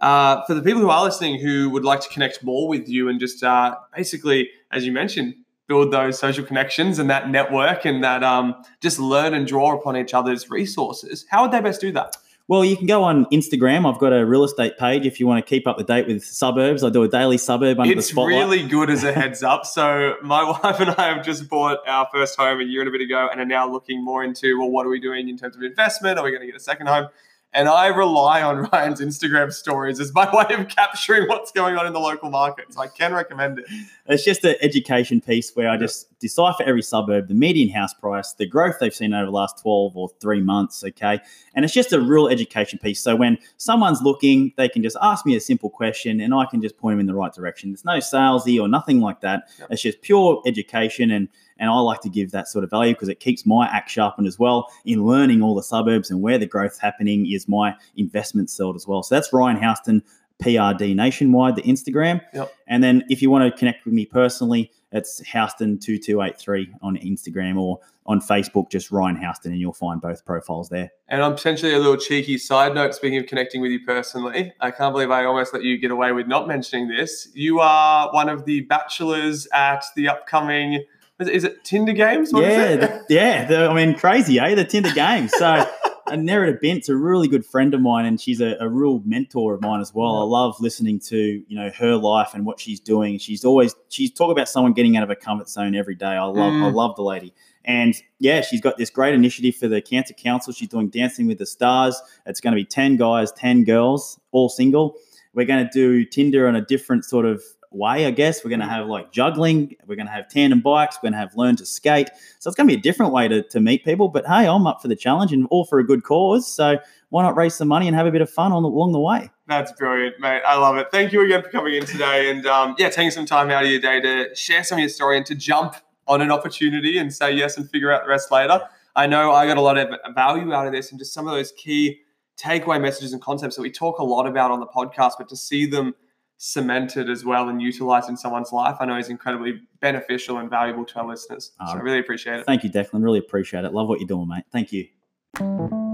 Uh, 0.00 0.44
for 0.46 0.54
the 0.54 0.62
people 0.62 0.80
who 0.80 0.90
are 0.90 1.04
listening 1.04 1.38
who 1.40 1.70
would 1.70 1.84
like 1.84 2.00
to 2.00 2.08
connect 2.08 2.42
more 2.44 2.68
with 2.68 2.88
you 2.88 3.08
and 3.08 3.18
just 3.20 3.42
uh, 3.42 3.74
basically, 3.96 4.50
as 4.72 4.84
you 4.84 4.92
mentioned, 4.92 5.34
build 5.68 5.92
those 5.92 6.18
social 6.18 6.44
connections 6.44 6.98
and 6.98 7.08
that 7.08 7.30
network 7.30 7.84
and 7.86 8.04
that 8.04 8.22
um, 8.22 8.54
just 8.80 8.98
learn 8.98 9.32
and 9.34 9.46
draw 9.46 9.74
upon 9.74 9.96
each 9.96 10.12
other's 10.14 10.50
resources, 10.50 11.24
how 11.30 11.42
would 11.42 11.50
they 11.52 11.60
best 11.60 11.80
do 11.80 11.90
that? 11.92 12.16
Well, 12.48 12.64
you 12.64 12.76
can 12.76 12.86
go 12.86 13.02
on 13.02 13.24
Instagram. 13.26 13.92
I've 13.92 13.98
got 13.98 14.12
a 14.12 14.24
real 14.24 14.44
estate 14.44 14.78
page 14.78 15.04
if 15.04 15.18
you 15.18 15.26
want 15.26 15.44
to 15.44 15.48
keep 15.48 15.66
up 15.66 15.78
to 15.78 15.84
date 15.84 16.06
with 16.06 16.24
suburbs. 16.24 16.84
I 16.84 16.90
do 16.90 17.02
a 17.02 17.08
daily 17.08 17.38
suburb 17.38 17.80
under 17.80 17.92
it's 17.92 18.06
the 18.06 18.12
spotlight. 18.12 18.34
It's 18.34 18.44
really 18.44 18.68
good 18.68 18.88
as 18.88 19.02
a 19.02 19.12
heads 19.20 19.42
up. 19.42 19.66
So 19.66 20.14
my 20.22 20.44
wife 20.62 20.78
and 20.78 20.90
I 20.90 21.12
have 21.12 21.24
just 21.24 21.48
bought 21.48 21.78
our 21.88 22.08
first 22.12 22.36
home 22.36 22.60
a 22.60 22.64
year 22.64 22.82
and 22.82 22.88
a 22.88 22.92
bit 22.92 23.00
ago 23.00 23.28
and 23.30 23.40
are 23.40 23.46
now 23.46 23.68
looking 23.68 24.04
more 24.04 24.22
into, 24.22 24.60
well, 24.60 24.70
what 24.70 24.86
are 24.86 24.90
we 24.90 25.00
doing 25.00 25.28
in 25.28 25.36
terms 25.36 25.56
of 25.56 25.62
investment? 25.62 26.18
Are 26.18 26.24
we 26.24 26.30
going 26.30 26.42
to 26.42 26.46
get 26.46 26.54
a 26.54 26.60
second 26.60 26.86
home? 26.86 27.08
And 27.52 27.68
I 27.68 27.86
rely 27.86 28.42
on 28.42 28.64
Ryan's 28.72 29.00
Instagram 29.00 29.52
stories 29.52 29.98
as 29.98 30.12
my 30.12 30.28
way 30.36 30.54
of 30.54 30.68
capturing 30.68 31.26
what's 31.28 31.52
going 31.52 31.76
on 31.76 31.86
in 31.86 31.92
the 31.92 32.00
local 32.00 32.30
market. 32.30 32.72
So 32.72 32.80
I 32.80 32.88
can 32.88 33.14
recommend 33.14 33.60
it. 33.60 33.66
It's 34.06 34.24
just 34.24 34.44
an 34.44 34.56
education 34.60 35.20
piece 35.20 35.52
where 35.54 35.68
I 35.68 35.76
just 35.76 36.18
decipher 36.18 36.62
every 36.64 36.82
suburb, 36.82 37.28
the 37.28 37.34
median 37.34 37.70
house 37.70 37.94
price, 37.94 38.34
the 38.34 38.46
growth 38.46 38.76
they've 38.78 38.94
seen 38.94 39.14
over 39.14 39.26
the 39.26 39.32
last 39.32 39.62
12 39.62 39.96
or 39.96 40.10
three 40.20 40.42
months. 40.42 40.84
Okay. 40.84 41.18
And 41.54 41.64
it's 41.64 41.74
just 41.74 41.92
a 41.92 42.00
real 42.00 42.28
education 42.28 42.78
piece. 42.78 43.00
So 43.00 43.16
when 43.16 43.38
someone's 43.56 44.02
looking, 44.02 44.52
they 44.56 44.68
can 44.68 44.82
just 44.82 44.96
ask 45.00 45.24
me 45.24 45.34
a 45.34 45.40
simple 45.40 45.70
question 45.70 46.20
and 46.20 46.34
I 46.34 46.44
can 46.46 46.60
just 46.60 46.76
point 46.76 46.94
them 46.94 47.00
in 47.00 47.06
the 47.06 47.14
right 47.14 47.32
direction. 47.32 47.70
There's 47.70 47.84
no 47.84 47.98
salesy 47.98 48.60
or 48.60 48.68
nothing 48.68 49.00
like 49.00 49.20
that. 49.22 49.48
Yep. 49.58 49.68
It's 49.70 49.82
just 49.82 50.02
pure 50.02 50.42
education. 50.46 51.10
And 51.10 51.28
and 51.58 51.70
I 51.70 51.78
like 51.78 52.00
to 52.02 52.08
give 52.08 52.30
that 52.32 52.48
sort 52.48 52.64
of 52.64 52.70
value 52.70 52.94
because 52.94 53.08
it 53.08 53.20
keeps 53.20 53.46
my 53.46 53.66
act 53.68 53.90
sharpened 53.90 54.26
as 54.26 54.38
well 54.38 54.68
in 54.84 55.04
learning 55.04 55.42
all 55.42 55.54
the 55.54 55.62
suburbs 55.62 56.10
and 56.10 56.20
where 56.20 56.38
the 56.38 56.46
growth's 56.46 56.78
happening 56.78 57.30
is 57.30 57.48
my 57.48 57.74
investment 57.96 58.50
sold 58.50 58.76
as 58.76 58.86
well. 58.86 59.02
So 59.02 59.14
that's 59.14 59.32
Ryan 59.32 59.58
Houston, 59.60 60.02
PRD 60.42 60.94
Nationwide, 60.94 61.56
the 61.56 61.62
Instagram. 61.62 62.20
Yep. 62.34 62.52
And 62.66 62.82
then 62.82 63.04
if 63.08 63.22
you 63.22 63.30
want 63.30 63.50
to 63.50 63.58
connect 63.58 63.84
with 63.84 63.94
me 63.94 64.06
personally, 64.06 64.70
it's 64.92 65.20
Houston2283 65.22 66.68
on 66.82 66.96
Instagram 66.98 67.58
or 67.60 67.80
on 68.06 68.20
Facebook, 68.20 68.70
just 68.70 68.90
Ryan 68.92 69.16
Houston, 69.16 69.52
and 69.52 69.60
you'll 69.60 69.72
find 69.72 70.00
both 70.00 70.24
profiles 70.24 70.68
there. 70.68 70.90
And 71.08 71.22
I'm 71.22 71.34
potentially 71.34 71.74
a 71.74 71.78
little 71.78 71.96
cheeky 71.96 72.38
side 72.38 72.74
note, 72.74 72.94
speaking 72.94 73.18
of 73.18 73.26
connecting 73.26 73.60
with 73.60 73.72
you 73.72 73.80
personally, 73.84 74.52
I 74.60 74.70
can't 74.70 74.94
believe 74.94 75.10
I 75.10 75.24
almost 75.24 75.52
let 75.52 75.64
you 75.64 75.76
get 75.76 75.90
away 75.90 76.12
with 76.12 76.28
not 76.28 76.46
mentioning 76.46 76.88
this. 76.88 77.28
You 77.34 77.58
are 77.60 78.12
one 78.12 78.28
of 78.28 78.44
the 78.44 78.60
bachelors 78.62 79.48
at 79.52 79.84
the 79.96 80.08
upcoming, 80.08 80.84
is 81.20 81.44
it, 81.44 81.64
Tinder 81.64 81.92
Games? 81.92 82.32
What 82.32 82.44
is 82.44 82.50
yeah, 82.56 82.64
it? 82.64 82.80
the- 83.08 83.14
yeah. 83.14 83.44
the- 83.46 83.68
I 83.68 83.74
mean, 83.74 83.94
crazy, 83.96 84.38
eh? 84.38 84.54
The 84.54 84.64
Tinder 84.64 84.92
game. 84.92 85.28
So, 85.28 85.66
and 86.10 86.28
Nerida 86.28 86.60
Bent's 86.60 86.88
a 86.88 86.96
really 86.96 87.26
good 87.28 87.44
friend 87.44 87.72
of 87.74 87.80
mine, 87.80 88.04
and 88.06 88.20
she's 88.20 88.40
a, 88.40 88.56
a 88.60 88.68
real 88.68 89.00
mentor 89.04 89.54
of 89.54 89.60
mine 89.62 89.80
as 89.80 89.92
well. 89.94 90.18
I 90.18 90.24
love 90.24 90.56
listening 90.60 91.00
to 91.08 91.16
you 91.16 91.56
know 91.58 91.70
her 91.78 91.96
life 91.96 92.30
and 92.34 92.44
what 92.46 92.60
she's 92.60 92.80
doing. 92.80 93.18
She's 93.18 93.44
always 93.44 93.74
she's 93.88 94.12
talk 94.12 94.30
about 94.30 94.48
someone 94.48 94.72
getting 94.72 94.96
out 94.96 95.02
of 95.02 95.10
a 95.10 95.16
comfort 95.16 95.48
zone 95.48 95.74
every 95.74 95.94
day. 95.94 96.06
I 96.06 96.22
love 96.24 96.36
I 96.36 96.70
Mm. 96.70 96.74
love 96.74 96.96
the 96.96 97.02
lady. 97.02 97.32
And 97.64 97.94
yeah, 98.20 98.42
she's 98.42 98.60
got 98.60 98.76
this 98.78 98.90
great 98.90 99.12
initiative 99.14 99.56
for 99.56 99.66
the 99.66 99.80
Cancer 99.82 100.14
Council. 100.14 100.52
She's 100.52 100.68
doing 100.68 100.88
Dancing 100.88 101.26
with 101.26 101.38
the 101.38 101.46
Stars. 101.46 102.00
It's 102.24 102.40
going 102.40 102.52
to 102.52 102.56
be 102.56 102.64
10 102.64 102.96
guys, 102.96 103.32
10 103.32 103.64
girls, 103.64 104.20
all 104.30 104.48
single. 104.48 104.94
We're 105.34 105.46
going 105.46 105.64
to 105.66 105.70
do 105.72 106.04
Tinder 106.04 106.46
on 106.46 106.54
a 106.54 106.60
different 106.64 107.04
sort 107.04 107.26
of 107.26 107.42
way, 107.76 108.06
I 108.06 108.10
guess. 108.10 108.44
We're 108.44 108.50
going 108.50 108.60
to 108.60 108.66
have 108.66 108.86
like 108.86 109.12
juggling. 109.12 109.76
We're 109.86 109.96
going 109.96 110.06
to 110.06 110.12
have 110.12 110.28
tandem 110.28 110.60
bikes. 110.60 110.96
We're 110.96 111.10
going 111.10 111.14
to 111.14 111.18
have 111.18 111.36
learn 111.36 111.56
to 111.56 111.66
skate. 111.66 112.08
So 112.38 112.48
it's 112.48 112.56
going 112.56 112.68
to 112.68 112.74
be 112.74 112.78
a 112.78 112.82
different 112.82 113.12
way 113.12 113.28
to, 113.28 113.42
to 113.42 113.60
meet 113.60 113.84
people. 113.84 114.08
But 114.08 114.26
hey, 114.26 114.46
I'm 114.46 114.66
up 114.66 114.82
for 114.82 114.88
the 114.88 114.96
challenge 114.96 115.32
and 115.32 115.46
all 115.50 115.64
for 115.64 115.78
a 115.78 115.84
good 115.84 116.02
cause. 116.02 116.52
So 116.52 116.78
why 117.10 117.22
not 117.22 117.36
raise 117.36 117.54
some 117.54 117.68
money 117.68 117.86
and 117.86 117.96
have 117.96 118.06
a 118.06 118.10
bit 118.10 118.22
of 118.22 118.30
fun 118.30 118.52
on 118.52 118.62
the, 118.62 118.68
along 118.68 118.92
the 118.92 119.00
way? 119.00 119.30
That's 119.46 119.72
brilliant, 119.72 120.18
mate. 120.18 120.42
I 120.46 120.56
love 120.56 120.76
it. 120.76 120.88
Thank 120.90 121.12
you 121.12 121.22
again 121.24 121.42
for 121.42 121.50
coming 121.50 121.74
in 121.74 121.86
today 121.86 122.30
and 122.30 122.46
um, 122.46 122.74
yeah, 122.78 122.88
taking 122.88 123.10
some 123.10 123.26
time 123.26 123.50
out 123.50 123.64
of 123.64 123.70
your 123.70 123.80
day 123.80 124.00
to 124.00 124.34
share 124.34 124.64
some 124.64 124.78
of 124.78 124.80
your 124.80 124.88
story 124.88 125.16
and 125.16 125.26
to 125.26 125.34
jump 125.34 125.76
on 126.08 126.20
an 126.20 126.30
opportunity 126.30 126.98
and 126.98 127.12
say 127.12 127.32
yes 127.32 127.56
and 127.56 127.70
figure 127.70 127.92
out 127.92 128.04
the 128.04 128.08
rest 128.08 128.30
later. 128.30 128.60
I 128.94 129.06
know 129.06 129.32
I 129.32 129.46
got 129.46 129.56
a 129.56 129.60
lot 129.60 129.76
of 129.76 129.88
value 130.14 130.52
out 130.52 130.66
of 130.66 130.72
this 130.72 130.90
and 130.90 130.98
just 130.98 131.12
some 131.12 131.28
of 131.28 131.34
those 131.34 131.52
key 131.52 132.00
takeaway 132.36 132.80
messages 132.80 133.12
and 133.12 133.20
concepts 133.20 133.56
that 133.56 133.62
we 133.62 133.70
talk 133.70 133.98
a 133.98 134.04
lot 134.04 134.26
about 134.26 134.50
on 134.50 134.60
the 134.60 134.66
podcast, 134.66 135.12
but 135.18 135.28
to 135.28 135.36
see 135.36 135.66
them 135.66 135.94
cemented 136.38 137.08
as 137.08 137.24
well 137.24 137.48
and 137.48 137.62
utilized 137.62 138.08
in 138.08 138.16
someone's 138.16 138.52
life, 138.52 138.76
I 138.80 138.84
know 138.84 138.98
is 138.98 139.08
incredibly 139.08 139.62
beneficial 139.80 140.38
and 140.38 140.50
valuable 140.50 140.84
to 140.84 141.00
our 141.00 141.06
listeners. 141.06 141.52
So 141.66 141.72
I 141.72 141.80
really 141.80 141.98
appreciate 141.98 142.40
it. 142.40 142.46
Thank 142.46 142.64
you, 142.64 142.70
Declan. 142.70 143.02
Really 143.02 143.18
appreciate 143.18 143.64
it. 143.64 143.72
Love 143.72 143.88
what 143.88 144.00
you're 144.00 144.08
doing, 144.08 144.28
mate. 144.28 144.44
Thank 144.52 144.72
you. 144.72 145.85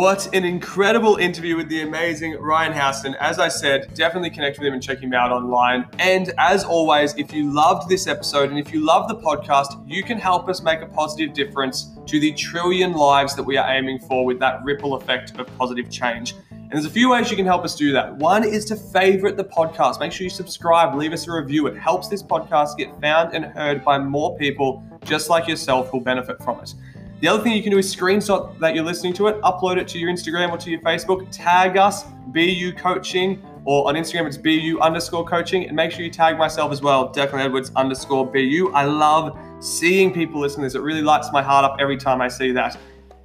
What 0.00 0.34
an 0.34 0.46
incredible 0.46 1.16
interview 1.16 1.58
with 1.58 1.68
the 1.68 1.82
amazing 1.82 2.40
Ryan 2.40 2.72
Houston. 2.72 3.14
As 3.16 3.38
I 3.38 3.48
said, 3.48 3.92
definitely 3.92 4.30
connect 4.30 4.58
with 4.58 4.66
him 4.66 4.72
and 4.72 4.82
check 4.82 4.98
him 4.98 5.12
out 5.12 5.30
online. 5.30 5.86
And 5.98 6.32
as 6.38 6.64
always, 6.64 7.14
if 7.18 7.34
you 7.34 7.52
loved 7.52 7.86
this 7.90 8.06
episode 8.06 8.48
and 8.48 8.58
if 8.58 8.72
you 8.72 8.82
love 8.82 9.08
the 9.08 9.16
podcast, 9.16 9.86
you 9.86 10.02
can 10.02 10.16
help 10.16 10.48
us 10.48 10.62
make 10.62 10.80
a 10.80 10.86
positive 10.86 11.34
difference 11.34 11.98
to 12.06 12.18
the 12.18 12.32
trillion 12.32 12.94
lives 12.94 13.36
that 13.36 13.42
we 13.42 13.58
are 13.58 13.70
aiming 13.70 13.98
for 13.98 14.24
with 14.24 14.38
that 14.38 14.64
ripple 14.64 14.94
effect 14.94 15.38
of 15.38 15.46
positive 15.58 15.90
change. 15.90 16.34
And 16.50 16.72
there's 16.72 16.86
a 16.86 16.90
few 16.90 17.10
ways 17.10 17.30
you 17.30 17.36
can 17.36 17.44
help 17.44 17.62
us 17.62 17.76
do 17.76 17.92
that. 17.92 18.16
One 18.16 18.42
is 18.42 18.64
to 18.66 18.76
favorite 18.76 19.36
the 19.36 19.44
podcast. 19.44 20.00
Make 20.00 20.12
sure 20.12 20.24
you 20.24 20.30
subscribe, 20.30 20.94
leave 20.94 21.12
us 21.12 21.28
a 21.28 21.32
review. 21.32 21.66
It 21.66 21.76
helps 21.76 22.08
this 22.08 22.22
podcast 22.22 22.78
get 22.78 22.98
found 23.02 23.34
and 23.34 23.44
heard 23.44 23.84
by 23.84 23.98
more 23.98 24.34
people 24.38 24.82
just 25.04 25.28
like 25.28 25.46
yourself 25.46 25.90
who'll 25.90 26.00
benefit 26.00 26.42
from 26.42 26.58
it. 26.60 26.72
The 27.20 27.28
other 27.28 27.42
thing 27.42 27.52
you 27.52 27.62
can 27.62 27.70
do 27.70 27.76
is 27.76 27.94
screenshot 27.94 28.58
that 28.60 28.74
you're 28.74 28.82
listening 28.82 29.12
to 29.14 29.26
it, 29.26 29.38
upload 29.42 29.76
it 29.76 29.86
to 29.88 29.98
your 29.98 30.10
Instagram 30.10 30.52
or 30.52 30.56
to 30.56 30.70
your 30.70 30.80
Facebook, 30.80 31.28
tag 31.30 31.76
us, 31.76 32.04
BU 32.28 32.72
Coaching, 32.78 33.42
or 33.66 33.86
on 33.86 33.94
Instagram 33.94 34.26
it's 34.26 34.38
BU 34.38 34.80
underscore 34.80 35.26
coaching, 35.26 35.66
and 35.66 35.76
make 35.76 35.90
sure 35.90 36.02
you 36.02 36.10
tag 36.10 36.38
myself 36.38 36.72
as 36.72 36.80
well, 36.80 37.12
Declan 37.12 37.44
Edwards 37.44 37.72
underscore 37.76 38.26
BU. 38.26 38.72
I 38.74 38.84
love 38.84 39.38
seeing 39.60 40.14
people 40.14 40.40
listen 40.40 40.60
to 40.60 40.66
this. 40.66 40.74
It 40.74 40.80
really 40.80 41.02
lights 41.02 41.28
my 41.30 41.42
heart 41.42 41.66
up 41.66 41.76
every 41.78 41.98
time 41.98 42.22
I 42.22 42.28
see 42.28 42.52
that. 42.52 42.78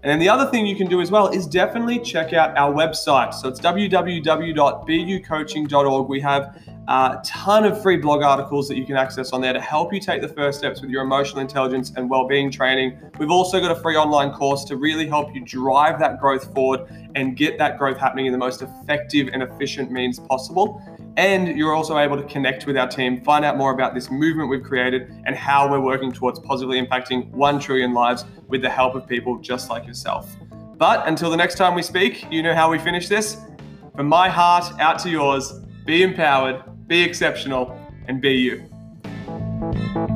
And 0.04 0.12
then 0.12 0.20
the 0.20 0.28
other 0.28 0.52
thing 0.52 0.66
you 0.66 0.76
can 0.76 0.88
do 0.88 1.00
as 1.00 1.10
well 1.10 1.30
is 1.30 1.48
definitely 1.48 2.00
check 2.00 2.34
out 2.34 2.58
our 2.58 2.74
website. 2.74 3.34
So 3.34 3.48
it's 3.48 3.62
www.bucoaching.org. 3.62 6.10
We 6.10 6.20
have 6.20 6.62
a 6.88 7.20
ton 7.26 7.66
of 7.66 7.82
free 7.82 7.98
blog 7.98 8.22
articles 8.22 8.68
that 8.68 8.78
you 8.78 8.86
can 8.86 8.96
access 8.96 9.32
on 9.34 9.42
there 9.42 9.54
to 9.54 9.62
help 9.62 9.92
you 9.94 10.00
take 10.00 10.22
the 10.22 10.28
first 10.28 10.60
steps 10.60 10.82
with 10.82 10.90
your 10.90 11.04
emotional 11.04 11.40
intelligence 11.40 11.92
and 11.96 12.10
well-being 12.10 12.52
training. 12.52 13.00
We've 13.18 13.32
also 13.32 13.60
got 13.60 13.72
a 13.72 13.76
free 13.82 13.96
online 13.96 14.32
course 14.32 14.64
to 14.66 14.78
really 14.78 15.08
help 15.08 15.34
you 15.34 15.44
drive 15.44 16.00
that 16.00 16.20
growth 16.20 16.54
forward 16.54 16.82
and 17.16 17.36
get 17.36 17.58
that 17.58 17.80
growth 17.80 17.98
happening 17.98 18.28
in 18.28 18.32
the 18.32 18.38
most 18.38 18.62
effective 18.62 19.30
and 19.34 19.42
efficient 19.42 19.90
means 19.92 20.20
possible. 20.20 20.82
And 21.18 21.58
you're 21.58 21.74
also 21.74 21.98
able 21.98 22.18
to 22.18 22.24
connect 22.24 22.68
with 22.68 22.78
our 22.78 22.88
team, 22.88 23.24
find 23.24 23.46
out 23.46 23.58
more 23.58 23.74
about 23.74 23.96
this 23.96 24.12
movement 24.12 24.50
we've 24.50 24.64
created 24.64 25.10
and 25.26 25.36
how 25.36 25.70
we're 25.70 25.80
working 25.80 26.12
towards 26.12 26.40
positively 26.40 26.80
impacting 26.80 27.30
1 27.32 27.60
trillion 27.60 27.94
lives 27.94 28.26
with 28.48 28.62
the 28.62 28.70
help 28.70 28.96
of 28.96 29.08
people 29.08 29.40
just 29.40 29.70
like 29.70 29.88
yourself. 29.88 30.36
But 30.78 31.08
until 31.08 31.32
the 31.32 31.38
next 31.38 31.56
time 31.56 31.74
we 31.74 31.82
speak, 31.82 32.30
you 32.32 32.44
know 32.44 32.54
how 32.54 32.70
we 32.70 32.78
finish 32.78 33.08
this. 33.08 33.38
From 33.96 34.08
my 34.08 34.28
heart 34.28 34.78
out 34.80 35.00
to 35.00 35.10
yours, 35.10 35.62
be 35.86 36.04
empowered, 36.04 36.64
be 36.88 37.02
exceptional, 37.02 37.78
and 38.08 38.22
be 38.22 38.34
you. 38.34 40.15